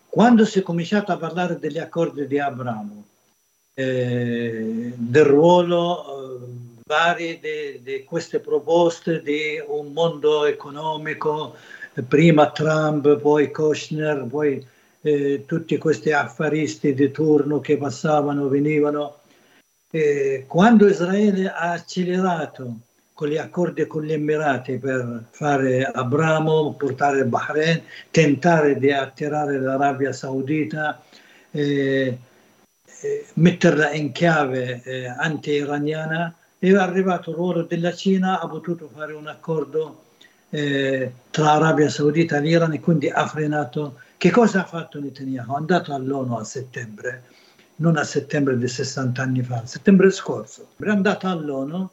Quando 0.10 0.45
si 0.45 0.60
è 0.60 0.62
cominciato 0.62 1.12
a 1.12 1.17
parlare 1.17 1.60
degli 1.60 1.78
accordi 1.78 2.26
di 2.28 2.39
Abramo, 2.39 3.04
eh, 3.73 4.93
del 4.95 5.26
ruolo 5.26 6.06
eh, 6.06 6.67
vari 6.86 7.39
di 7.39 8.04
queste 8.04 8.39
proposte 8.39 9.21
di 9.21 9.62
un 9.65 9.91
mondo 9.91 10.45
economico, 10.45 11.56
prima 12.08 12.50
Trump, 12.52 13.17
poi 13.17 13.52
Kushner, 13.52 14.26
poi 14.26 14.65
eh, 15.02 15.43
tutti 15.45 15.78
questi 15.78 16.12
affaristi 16.12 16.93
di 16.93 17.12
turno 17.12 17.60
che 17.60 17.78
passavano, 17.78 18.47
venivano. 18.47 19.19
Eh, 19.91 20.45
quando 20.47 20.88
Israele 20.88 21.50
ha 21.50 21.71
accelerato 21.71 22.80
con 23.17 23.30
gli 23.30 23.38
accordi 23.38 23.88
con 23.88 24.03
gli 24.03 24.13
Emirati 24.13 24.77
per 24.77 25.23
fare 25.32 25.84
Abramo, 25.84 26.75
portare 26.75 27.21
il 27.21 27.25
Bahrain, 27.25 27.82
tentare 28.12 28.77
di 28.77 28.91
attirare 28.91 29.60
l'Arabia 29.60 30.13
Saudita, 30.13 31.01
eh, 31.49 32.19
eh, 32.86 33.25
metterla 33.34 33.91
in 33.93 34.12
chiave 34.12 34.84
eh, 34.84 35.08
anti-iraniana, 35.08 36.32
è 36.60 36.71
arrivato 36.75 37.32
il 37.32 37.38
ruolo 37.38 37.63
della 37.63 37.91
Cina, 37.91 38.39
ha 38.39 38.47
potuto 38.47 38.88
fare 38.93 39.13
un 39.13 39.25
accordo 39.25 40.03
eh, 40.51 41.12
tra 41.32 41.53
Arabia 41.53 41.89
Saudita 41.89 42.38
e 42.38 42.41
l'Iran 42.41 42.73
e 42.73 42.80
quindi 42.80 43.10
ha 43.10 43.25
frenato. 43.25 43.99
Che 44.15 44.30
cosa 44.30 44.60
ha 44.62 44.65
fatto 44.65 44.99
Netanyahu? 44.99 45.53
È 45.53 45.58
andato 45.58 45.91
all'ONU 45.91 46.36
a 46.36 46.43
settembre, 46.43 47.23
non 47.77 47.97
a 47.97 48.03
settembre 48.03 48.60
di 48.60 48.67
60 48.67 49.19
anni 49.19 49.41
fa, 49.41 49.56
a 49.56 49.65
settembre 49.65 50.12
scorso. 50.12 50.67
È 50.77 50.88
andato 50.88 51.25
all'ONU 51.25 51.89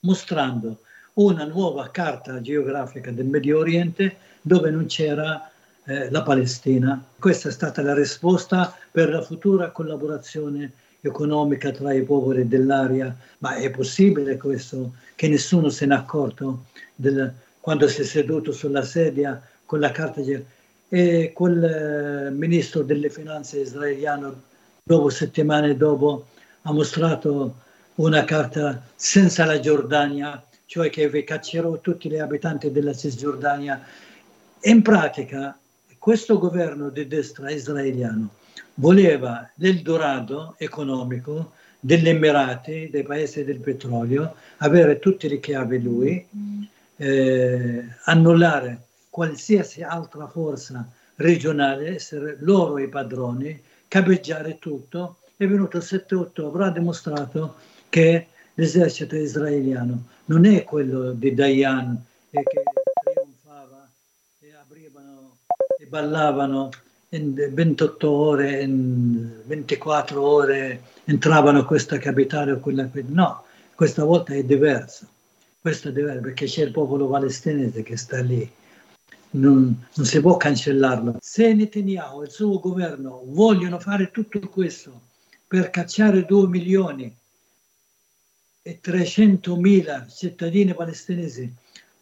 mostrando 0.00 0.80
una 1.14 1.44
nuova 1.44 1.90
carta 1.90 2.40
geografica 2.40 3.10
del 3.10 3.26
Medio 3.26 3.58
Oriente 3.58 4.16
dove 4.40 4.70
non 4.70 4.86
c'era 4.86 5.50
eh, 5.84 6.10
la 6.10 6.22
Palestina. 6.22 7.04
Questa 7.18 7.48
è 7.48 7.52
stata 7.52 7.82
la 7.82 7.94
risposta 7.94 8.74
per 8.90 9.10
la 9.10 9.22
futura 9.22 9.70
collaborazione 9.70 10.72
economica 11.00 11.70
tra 11.70 11.92
i 11.92 12.02
popoli 12.02 12.46
dell'area, 12.46 13.14
ma 13.38 13.56
è 13.56 13.70
possibile 13.70 14.36
questo 14.36 14.92
che 15.14 15.28
nessuno 15.28 15.68
se 15.68 15.86
n'è 15.86 15.94
accorto 15.94 16.64
del, 16.94 17.32
quando 17.60 17.88
si 17.88 18.02
è 18.02 18.04
seduto 18.04 18.52
sulla 18.52 18.82
sedia 18.82 19.40
con 19.64 19.80
la 19.80 19.90
carta 19.90 20.22
geografica 20.22 20.58
e 20.92 21.30
quel 21.32 21.62
eh, 21.62 22.30
ministro 22.30 22.82
delle 22.82 23.10
finanze 23.10 23.60
israeliano 23.60 24.42
dopo 24.82 25.08
settimane 25.08 25.76
dopo 25.76 26.26
ha 26.62 26.72
mostrato 26.72 27.54
una 28.00 28.24
carta 28.24 28.82
senza 28.94 29.44
la 29.44 29.60
Giordania, 29.60 30.42
cioè 30.64 30.88
che 30.88 31.22
caccerò 31.22 31.80
tutti 31.80 32.08
gli 32.08 32.16
abitanti 32.16 32.70
della 32.70 32.94
Cisgiordania. 32.94 33.82
In 34.62 34.80
pratica, 34.80 35.58
questo 35.98 36.38
governo 36.38 36.88
di 36.88 37.06
destra 37.06 37.50
israeliano 37.50 38.30
voleva 38.74 39.50
l'Eldorado 39.56 40.54
economico 40.56 41.52
degli 41.78 42.08
Emirati, 42.08 42.88
dei 42.90 43.02
paesi 43.02 43.44
del 43.44 43.58
petrolio, 43.58 44.34
avere 44.58 44.98
tutte 44.98 45.28
le 45.28 45.38
chiavi 45.38 45.82
lui, 45.82 46.26
eh, 46.96 47.84
annullare 48.04 48.84
qualsiasi 49.10 49.82
altra 49.82 50.26
forza 50.26 50.90
regionale, 51.16 51.96
essere 51.96 52.38
loro 52.40 52.78
i 52.78 52.88
padroni, 52.88 53.60
capeggiare 53.88 54.58
tutto. 54.58 55.18
È 55.36 55.46
venuto 55.46 55.76
il 55.76 55.82
7 55.82 56.14
ottobre, 56.14 56.64
ha 56.64 56.70
dimostrato 56.70 57.56
che 57.90 58.28
l'esercito 58.54 59.16
israeliano 59.16 60.04
non 60.26 60.46
è 60.46 60.64
quello 60.64 61.12
di 61.12 61.34
Dayan 61.34 62.02
e 62.30 62.42
che 62.44 62.62
trionfava 63.02 63.90
e 64.38 64.54
aprivano 64.54 65.38
e 65.78 65.86
ballavano 65.86 66.70
in 67.10 67.34
28 67.34 68.08
ore, 68.08 68.62
in 68.62 69.42
24 69.44 70.22
ore 70.22 70.82
entravano 71.04 71.64
questa 71.64 71.98
capitale 71.98 72.52
o 72.52 72.60
quella. 72.60 72.88
No, 73.08 73.42
questa 73.74 74.04
volta 74.04 74.34
è 74.34 74.44
diverso. 74.44 75.08
Questo 75.60 75.88
è 75.88 75.92
diverso 75.92 76.20
perché 76.20 76.46
c'è 76.46 76.62
il 76.62 76.70
popolo 76.70 77.08
palestinese 77.08 77.82
che 77.82 77.96
sta 77.96 78.20
lì. 78.20 78.48
Non, 79.32 79.86
non 79.94 80.06
si 80.06 80.20
può 80.20 80.36
cancellarlo. 80.36 81.16
Se 81.20 81.52
Netanyahu 81.52 82.22
e 82.22 82.26
il 82.26 82.30
suo 82.30 82.60
governo 82.60 83.22
vogliono 83.26 83.80
fare 83.80 84.12
tutto 84.12 84.38
questo 84.48 85.08
per 85.46 85.70
cacciare 85.70 86.24
2 86.24 86.46
milioni 86.46 87.16
e 88.62 88.80
300 88.80 89.56
mila 89.56 90.06
cittadini 90.06 90.74
palestinesi 90.74 91.52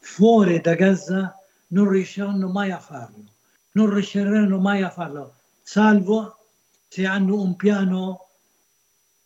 fuori 0.01 0.61
da 0.61 0.75
Gaza, 0.75 1.37
non 1.69 1.89
riusciranno 1.89 2.49
mai 2.49 2.71
a 2.71 2.79
farlo. 2.79 3.25
Non 3.73 3.93
riusciranno 3.93 4.59
mai 4.59 4.83
a 4.83 4.91
farlo, 4.91 5.35
salvo 5.63 6.39
se 6.89 7.07
hanno 7.07 7.41
un 7.41 7.55
piano, 7.55 8.27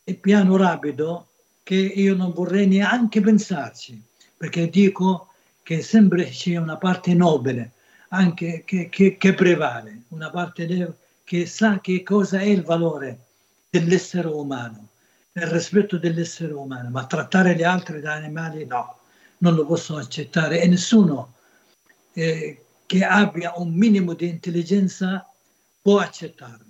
un 0.04 0.20
piano 0.20 0.56
rapido 0.56 1.28
che 1.62 1.76
io 1.76 2.14
non 2.16 2.32
vorrei 2.32 2.66
neanche 2.66 3.20
pensarci, 3.20 4.02
perché 4.36 4.68
dico 4.68 5.28
che 5.62 5.80
sempre 5.80 6.24
c'è 6.28 6.56
una 6.56 6.76
parte 6.76 7.14
nobile, 7.14 7.72
anche 8.08 8.64
che, 8.66 8.88
che, 8.88 9.16
che 9.16 9.34
prevale, 9.34 10.02
una 10.08 10.28
parte 10.28 10.96
che 11.24 11.46
sa 11.46 11.80
che 11.80 12.02
cosa 12.02 12.40
è 12.40 12.44
il 12.44 12.62
valore 12.62 13.26
dell'essere 13.70 14.28
umano, 14.28 14.88
il 15.34 15.46
rispetto 15.46 15.98
dell'essere 15.98 16.52
umano, 16.52 16.90
ma 16.90 17.06
trattare 17.06 17.54
gli 17.54 17.62
altri 17.62 18.00
da 18.00 18.12
animali 18.12 18.66
no, 18.66 18.98
non 19.38 19.54
lo 19.54 19.64
posso 19.64 19.96
accettare 19.96 20.60
e 20.60 20.68
nessuno 20.68 21.34
eh, 22.12 22.64
che 22.86 23.04
abbia 23.04 23.54
un 23.56 23.72
minimo 23.72 24.12
di 24.12 24.28
intelligenza 24.28 25.26
può 25.80 25.98
accettarlo. 25.98 26.66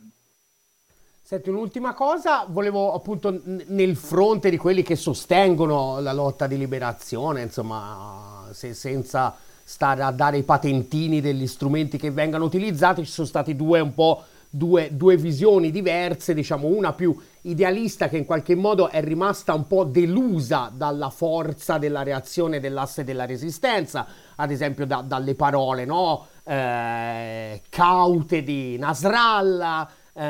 Senti, 1.23 1.49
un'ultima 1.49 1.95
cosa, 1.95 2.45
volevo 2.47 2.93
appunto 2.93 3.41
nel 3.45 3.97
fronte 3.97 4.51
di 4.51 4.59
quelli 4.59 4.83
che 4.83 4.97
sostengono 4.97 5.99
la 6.01 6.13
lotta 6.13 6.47
di 6.47 6.59
liberazione, 6.59 7.43
insomma, 7.43 8.51
se, 8.53 8.75
senza 8.75 9.35
stare 9.65 10.03
a 10.03 10.11
dare 10.11 10.37
i 10.37 10.43
patentini 10.43 11.23
degli 11.23 11.47
strumenti 11.47 11.97
che 11.97 12.11
vengano 12.11 12.45
utilizzati, 12.45 13.05
ci 13.05 13.11
sono 13.11 13.27
stati 13.27 13.57
due 13.57 13.81
un 13.81 13.95
po' 13.95 14.25
due, 14.55 14.91
due 14.93 15.17
visioni 15.17 15.71
diverse, 15.71 16.35
diciamo 16.35 16.67
una 16.67 16.93
più 16.93 17.19
idealista 17.43 18.11
che 18.11 18.19
in 18.19 18.27
qualche 18.27 18.55
modo 18.55 18.91
è 18.91 19.03
rimasta 19.03 19.55
un 19.55 19.67
po' 19.67 19.85
delusa 19.85 20.71
dalla 20.73 21.09
forza 21.09 21.79
della 21.79 22.03
reazione 22.03 22.61
dell'asse 22.61 23.03
della 23.03 23.25
resistenza, 23.25 24.07
ad 24.37 24.51
esempio 24.51 24.85
da, 24.85 25.01
dalle 25.01 25.35
parole 25.35 25.87
no? 25.87 26.27
eh, 26.45 27.63
caute 27.71 28.43
di 28.43 28.77
Nasrallah 28.77 29.91
eh, 30.13 30.23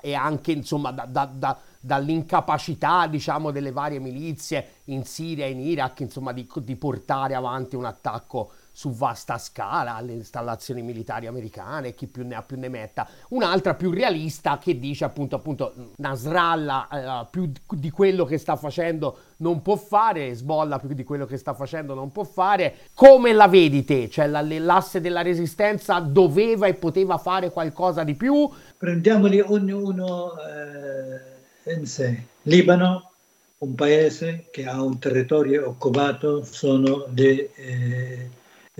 e 0.00 0.14
anche 0.14 0.50
insomma 0.50 0.90
da, 0.90 1.06
da, 1.06 1.30
da, 1.32 1.56
dall'incapacità 1.78 3.06
diciamo 3.06 3.52
delle 3.52 3.70
varie 3.70 4.00
milizie 4.00 4.80
in 4.86 5.04
Siria 5.04 5.46
e 5.46 5.50
in 5.50 5.60
Iraq 5.60 6.00
insomma 6.00 6.32
di, 6.32 6.48
di 6.52 6.74
portare 6.74 7.36
avanti 7.36 7.76
un 7.76 7.84
attacco 7.84 8.50
su 8.72 8.90
vasta 8.92 9.36
scala 9.36 9.96
alle 9.96 10.12
installazioni 10.12 10.80
militari 10.80 11.26
americane, 11.26 11.94
chi 11.94 12.06
più 12.06 12.26
ne 12.26 12.34
ha 12.34 12.42
più 12.42 12.58
ne 12.58 12.68
metta. 12.68 13.06
Un'altra 13.28 13.74
più 13.74 13.90
realista 13.90 14.58
che 14.58 14.78
dice 14.78 15.04
appunto, 15.04 15.36
appunto 15.36 15.92
Nasrallah 15.96 16.88
eh, 17.22 17.26
più 17.30 17.52
di 17.70 17.90
quello 17.90 18.24
che 18.24 18.38
sta 18.38 18.56
facendo 18.56 19.18
non 19.36 19.60
può 19.60 19.76
fare, 19.76 20.34
Sbolla 20.34 20.78
più 20.78 20.94
di 20.94 21.04
quello 21.04 21.26
che 21.26 21.36
sta 21.36 21.52
facendo 21.52 21.94
non 21.94 22.10
può 22.10 22.24
fare. 22.24 22.74
Come 22.94 23.32
la 23.32 23.46
vedi 23.46 23.84
te? 23.84 24.08
Cioè 24.08 24.26
la, 24.26 24.40
l'asse 24.42 25.00
della 25.00 25.22
resistenza 25.22 25.98
doveva 25.98 26.66
e 26.66 26.74
poteva 26.74 27.18
fare 27.18 27.50
qualcosa 27.50 28.04
di 28.04 28.14
più? 28.14 28.48
Prendiamoli 28.78 29.40
ognuno 29.40 30.32
eh, 30.38 31.74
in 31.74 31.86
sé. 31.86 32.22
Libano, 32.42 33.10
un 33.58 33.74
paese 33.74 34.46
che 34.50 34.64
ha 34.64 34.82
un 34.82 34.98
territorio 34.98 35.68
occupato, 35.68 36.42
sono 36.44 37.04
dei... 37.08 37.48
Eh, 37.54 38.30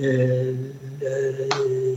eh, 0.02 0.54
eh, 0.98 1.96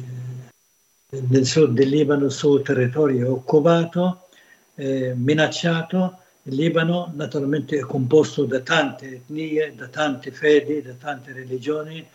nel 1.27 1.45
sud 1.45 1.73
del 1.73 1.89
Libano, 1.89 2.29
suo 2.29 2.61
territorio 2.61 3.31
occupato, 3.31 4.27
eh, 4.75 5.13
minacciato. 5.15 6.19
Il 6.43 6.55
Libano 6.55 7.11
naturalmente 7.15 7.77
è 7.77 7.81
composto 7.81 8.45
da 8.45 8.59
tante 8.59 9.15
etnie, 9.15 9.73
da 9.75 9.87
tante 9.87 10.31
fedi, 10.31 10.83
da 10.83 10.93
tante 10.93 11.33
religioni. 11.33 12.05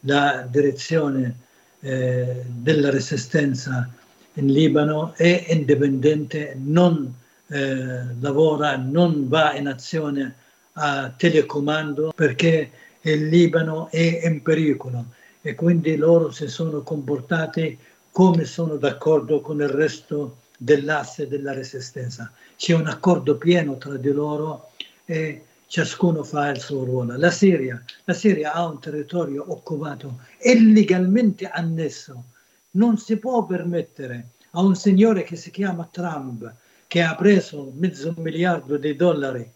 La 0.00 0.46
direzione 0.48 1.34
eh, 1.80 2.44
della 2.46 2.90
resistenza 2.90 3.90
in 4.34 4.52
Libano 4.52 5.14
è 5.16 5.46
indipendente, 5.48 6.56
non 6.56 7.12
eh, 7.48 8.04
lavora, 8.20 8.76
non 8.76 9.26
va 9.28 9.56
in 9.56 9.66
azione 9.66 10.34
a 10.74 11.12
telecomando 11.16 12.12
perché 12.14 12.70
il 13.00 13.26
Libano 13.26 13.90
è 13.90 14.20
in 14.24 14.42
pericolo 14.42 15.18
e 15.42 15.54
quindi 15.54 15.96
loro 15.96 16.30
si 16.30 16.48
sono 16.48 16.82
comportati 16.82 17.78
come 18.10 18.44
sono 18.44 18.76
d'accordo 18.76 19.40
con 19.40 19.60
il 19.60 19.68
resto 19.68 20.38
dell'asse 20.56 21.28
della 21.28 21.52
resistenza. 21.52 22.30
C'è 22.56 22.74
un 22.74 22.86
accordo 22.86 23.36
pieno 23.36 23.78
tra 23.78 23.96
di 23.96 24.10
loro 24.10 24.70
e 25.04 25.44
ciascuno 25.66 26.24
fa 26.24 26.50
il 26.50 26.60
suo 26.60 26.84
ruolo. 26.84 27.16
La 27.16 27.30
Siria, 27.30 27.82
la 28.04 28.12
Siria 28.12 28.52
ha 28.52 28.66
un 28.66 28.80
territorio 28.80 29.44
occupato 29.46 30.18
illegalmente 30.42 31.46
annesso. 31.48 32.24
Non 32.72 32.98
si 32.98 33.16
può 33.16 33.46
permettere 33.46 34.30
a 34.50 34.60
un 34.60 34.74
signore 34.74 35.22
che 35.22 35.36
si 35.36 35.50
chiama 35.50 35.88
Trump, 35.90 36.52
che 36.86 37.02
ha 37.02 37.14
preso 37.14 37.72
mezzo 37.76 38.12
miliardo 38.18 38.76
di 38.76 38.96
dollari 38.96 39.50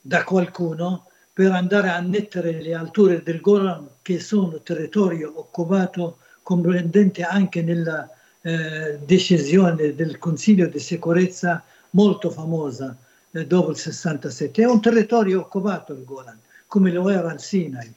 da 0.00 0.24
qualcuno, 0.24 1.09
per 1.40 1.52
andare 1.52 1.88
a 1.88 1.96
annettere 1.96 2.60
le 2.60 2.74
alture 2.74 3.22
del 3.22 3.40
Golan 3.40 3.88
che 4.02 4.20
sono 4.20 4.60
territorio 4.60 5.32
occupato 5.36 6.18
comprendente 6.42 7.22
anche 7.22 7.62
nella 7.62 8.06
eh, 8.42 8.98
decisione 9.02 9.94
del 9.94 10.18
Consiglio 10.18 10.66
di 10.66 10.78
sicurezza 10.78 11.64
molto 11.92 12.28
famosa 12.28 12.94
eh, 13.30 13.46
dopo 13.46 13.70
il 13.70 13.78
67. 13.78 14.60
È 14.60 14.66
un 14.66 14.82
territorio 14.82 15.40
occupato 15.40 15.94
il 15.94 16.04
Golan, 16.04 16.38
come 16.66 16.92
lo 16.92 17.08
era 17.08 17.32
il 17.32 17.40
Sinai. 17.40 17.90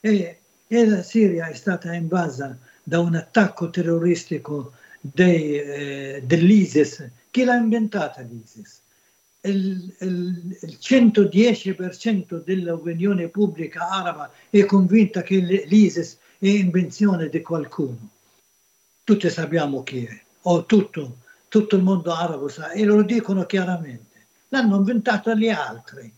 E, 0.00 0.38
e 0.66 0.86
la 0.88 1.02
Siria 1.04 1.46
è 1.46 1.54
stata 1.54 1.94
invasa 1.94 2.58
da 2.82 2.98
un 2.98 3.14
attacco 3.14 3.70
terroristico 3.70 4.72
dei, 5.00 5.56
eh, 5.56 6.22
dell'ISIS. 6.24 7.08
Chi 7.30 7.44
l'ha 7.44 7.54
inventata 7.54 8.22
l'ISIS? 8.22 8.80
Il, 9.42 9.94
il, 10.00 10.58
il 10.62 10.78
110% 10.80 12.42
dell'opinione 12.42 13.28
pubblica 13.28 13.88
araba 13.88 14.30
è 14.50 14.64
convinta 14.64 15.22
che 15.22 15.36
l'ISIS 15.36 16.18
è 16.38 16.48
invenzione 16.48 17.28
di 17.28 17.40
qualcuno. 17.40 18.10
Tutti 19.04 19.30
sappiamo 19.30 19.82
chi 19.82 20.04
è, 20.04 20.20
o 20.42 20.64
tutto, 20.66 21.18
tutto 21.48 21.76
il 21.76 21.82
mondo 21.82 22.12
arabo 22.12 22.48
sa, 22.48 22.72
e 22.72 22.84
lo 22.84 23.02
dicono 23.02 23.46
chiaramente. 23.46 24.26
L'hanno 24.48 24.76
inventato 24.76 25.34
gli 25.34 25.48
altri. 25.48 26.12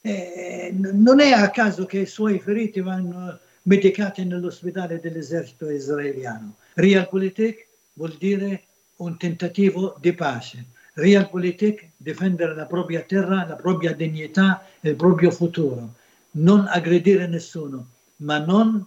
Eh, 0.00 0.74
non 0.74 1.20
è 1.20 1.30
a 1.30 1.50
caso 1.50 1.86
che 1.86 2.00
i 2.00 2.06
suoi 2.06 2.38
feriti 2.38 2.80
vanno 2.80 3.38
medicati 3.62 4.24
nell'ospedale 4.24 5.00
dell'esercito 5.00 5.70
israeliano. 5.70 6.56
Realpolitik 6.74 7.66
vuol 7.94 8.14
dire 8.18 8.64
un 8.96 9.16
tentativo 9.16 9.96
di 10.00 10.12
pace 10.12 10.66
Realpolitik, 10.94 11.90
difendere 11.96 12.54
la 12.54 12.66
propria 12.66 13.02
terra, 13.02 13.44
la 13.46 13.56
propria 13.56 13.92
dignità 13.92 14.64
e 14.80 14.90
il 14.90 14.96
proprio 14.96 15.30
futuro, 15.30 15.94
non 16.32 16.66
aggredire 16.68 17.26
nessuno, 17.26 17.88
ma 18.16 18.38
non, 18.38 18.86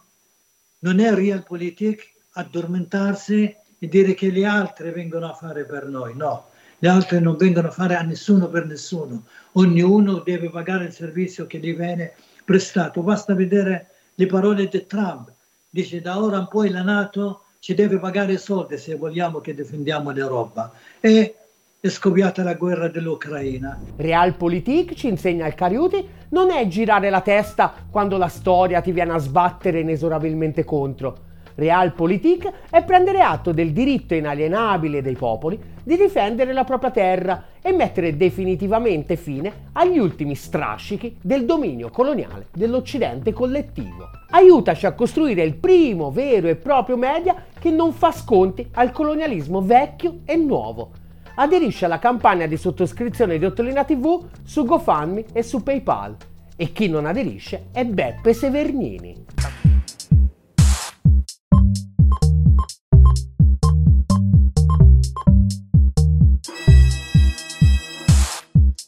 non 0.80 1.00
è 1.00 1.13
realpolitik 1.13 2.13
addormentarsi 2.32 3.56
e 3.80 3.88
dire 3.88 4.13
che 4.13 4.32
gli 4.32 4.43
altri 4.43 4.91
vengono 4.91 5.30
a 5.30 5.34
fare 5.34 5.65
per 5.65 5.88
noi, 5.88 6.15
no. 6.15 6.50
le 6.80 6.89
altre 6.89 7.20
non 7.20 7.36
vengono 7.36 7.67
a 7.67 7.72
fare 7.72 7.96
a 7.96 8.02
nessuno 8.02 8.48
per 8.48 8.65
nessuno, 8.65 9.26
ognuno 9.54 10.20
deve 10.20 10.50
pagare 10.50 10.86
il 10.86 10.93
servizio 10.93 11.46
che 11.46 11.60
gli 11.60 11.76
viene 11.76 12.13
prestato. 12.46 13.02
Basta 13.02 13.34
vedere 13.34 13.89
le 14.15 14.26
parole 14.28 14.67
di 14.67 14.86
Trump, 14.86 15.32
dice 15.70 16.02
da 16.02 16.22
ora 16.22 16.38
in 16.38 16.48
poi 16.48 16.70
la 16.70 16.82
Nato 16.82 17.43
ci 17.60 17.74
deve 17.74 18.00
pagare 18.00 18.38
soldi 18.38 18.78
se 18.78 18.96
vogliamo 18.96 19.41
che 19.41 19.54
difendiamo 19.54 20.12
l'Europa. 20.12 20.72
E 21.00 21.36
è 21.80 21.90
scoppiata 21.90 22.42
la 22.42 22.56
guerra 22.56 22.88
dell'Ucraina. 22.88 23.80
Realpolitik, 23.98 24.96
ci 24.96 25.08
insegna 25.08 25.46
il 25.46 25.54
Cariuti, 25.54 26.06
non 26.30 26.50
è 26.50 26.68
girare 26.68 27.12
la 27.12 27.22
testa 27.22 27.72
quando 27.90 28.18
la 28.18 28.30
storia 28.30 28.82
ti 28.82 28.92
viene 28.92 29.13
a 29.13 29.20
sbattere 29.20 29.82
inesorabilmente 29.82 30.63
contro. 30.63 31.26
Realpolitik 31.54 32.52
è 32.72 32.84
prendere 32.84 33.22
atto 33.22 33.52
del 33.52 33.74
diritto 33.74 34.16
inalienabile 34.16 35.04
dei 35.04 35.16
popoli 35.16 35.60
di 35.84 35.96
difendere 35.96 36.52
la 36.52 36.63
propria 36.63 36.90
terra 36.90 37.44
e 37.62 37.72
mettere 37.72 38.18
definitivamente 38.18 39.16
fine 39.16 39.70
agli 39.74 40.00
ultimi 40.00 40.34
strascichi 40.34 41.18
del 41.22 41.46
dominio 41.46 41.90
coloniale 41.90 42.48
dell'Occidente 42.54 43.34
collettivo. 43.34 44.10
Aiutaci 44.32 44.88
a 44.88 44.94
costruire 44.94 45.44
il 45.44 45.56
primo 45.56 46.10
vero 46.10 46.48
e 46.48 46.56
proprio 46.56 46.98
media 46.98 47.36
che 47.58 47.70
non 47.70 47.94
fa 47.94 48.12
sconti 48.12 48.68
al 48.74 48.92
colonialismo 48.92 49.62
vecchio 49.62 50.22
e 50.26 50.36
nuovo 50.36 51.06
aderisce 51.39 51.86
alla 51.86 52.00
campagna 52.00 52.45
di 52.45 52.58
sottoscrizione 52.58 53.38
di 53.38 53.45
Ottolina 53.45 53.84
TV 53.84 54.26
su 54.43 54.65
GoFundMe 54.65 55.26
e 55.34 55.43
su 55.43 55.62
PayPal. 55.63 56.15
E 56.56 56.71
chi 56.71 56.89
non 56.89 57.06
aderisce 57.06 57.67
è 57.71 57.86
Beppe 57.86 58.34
Severnini. 58.34 59.26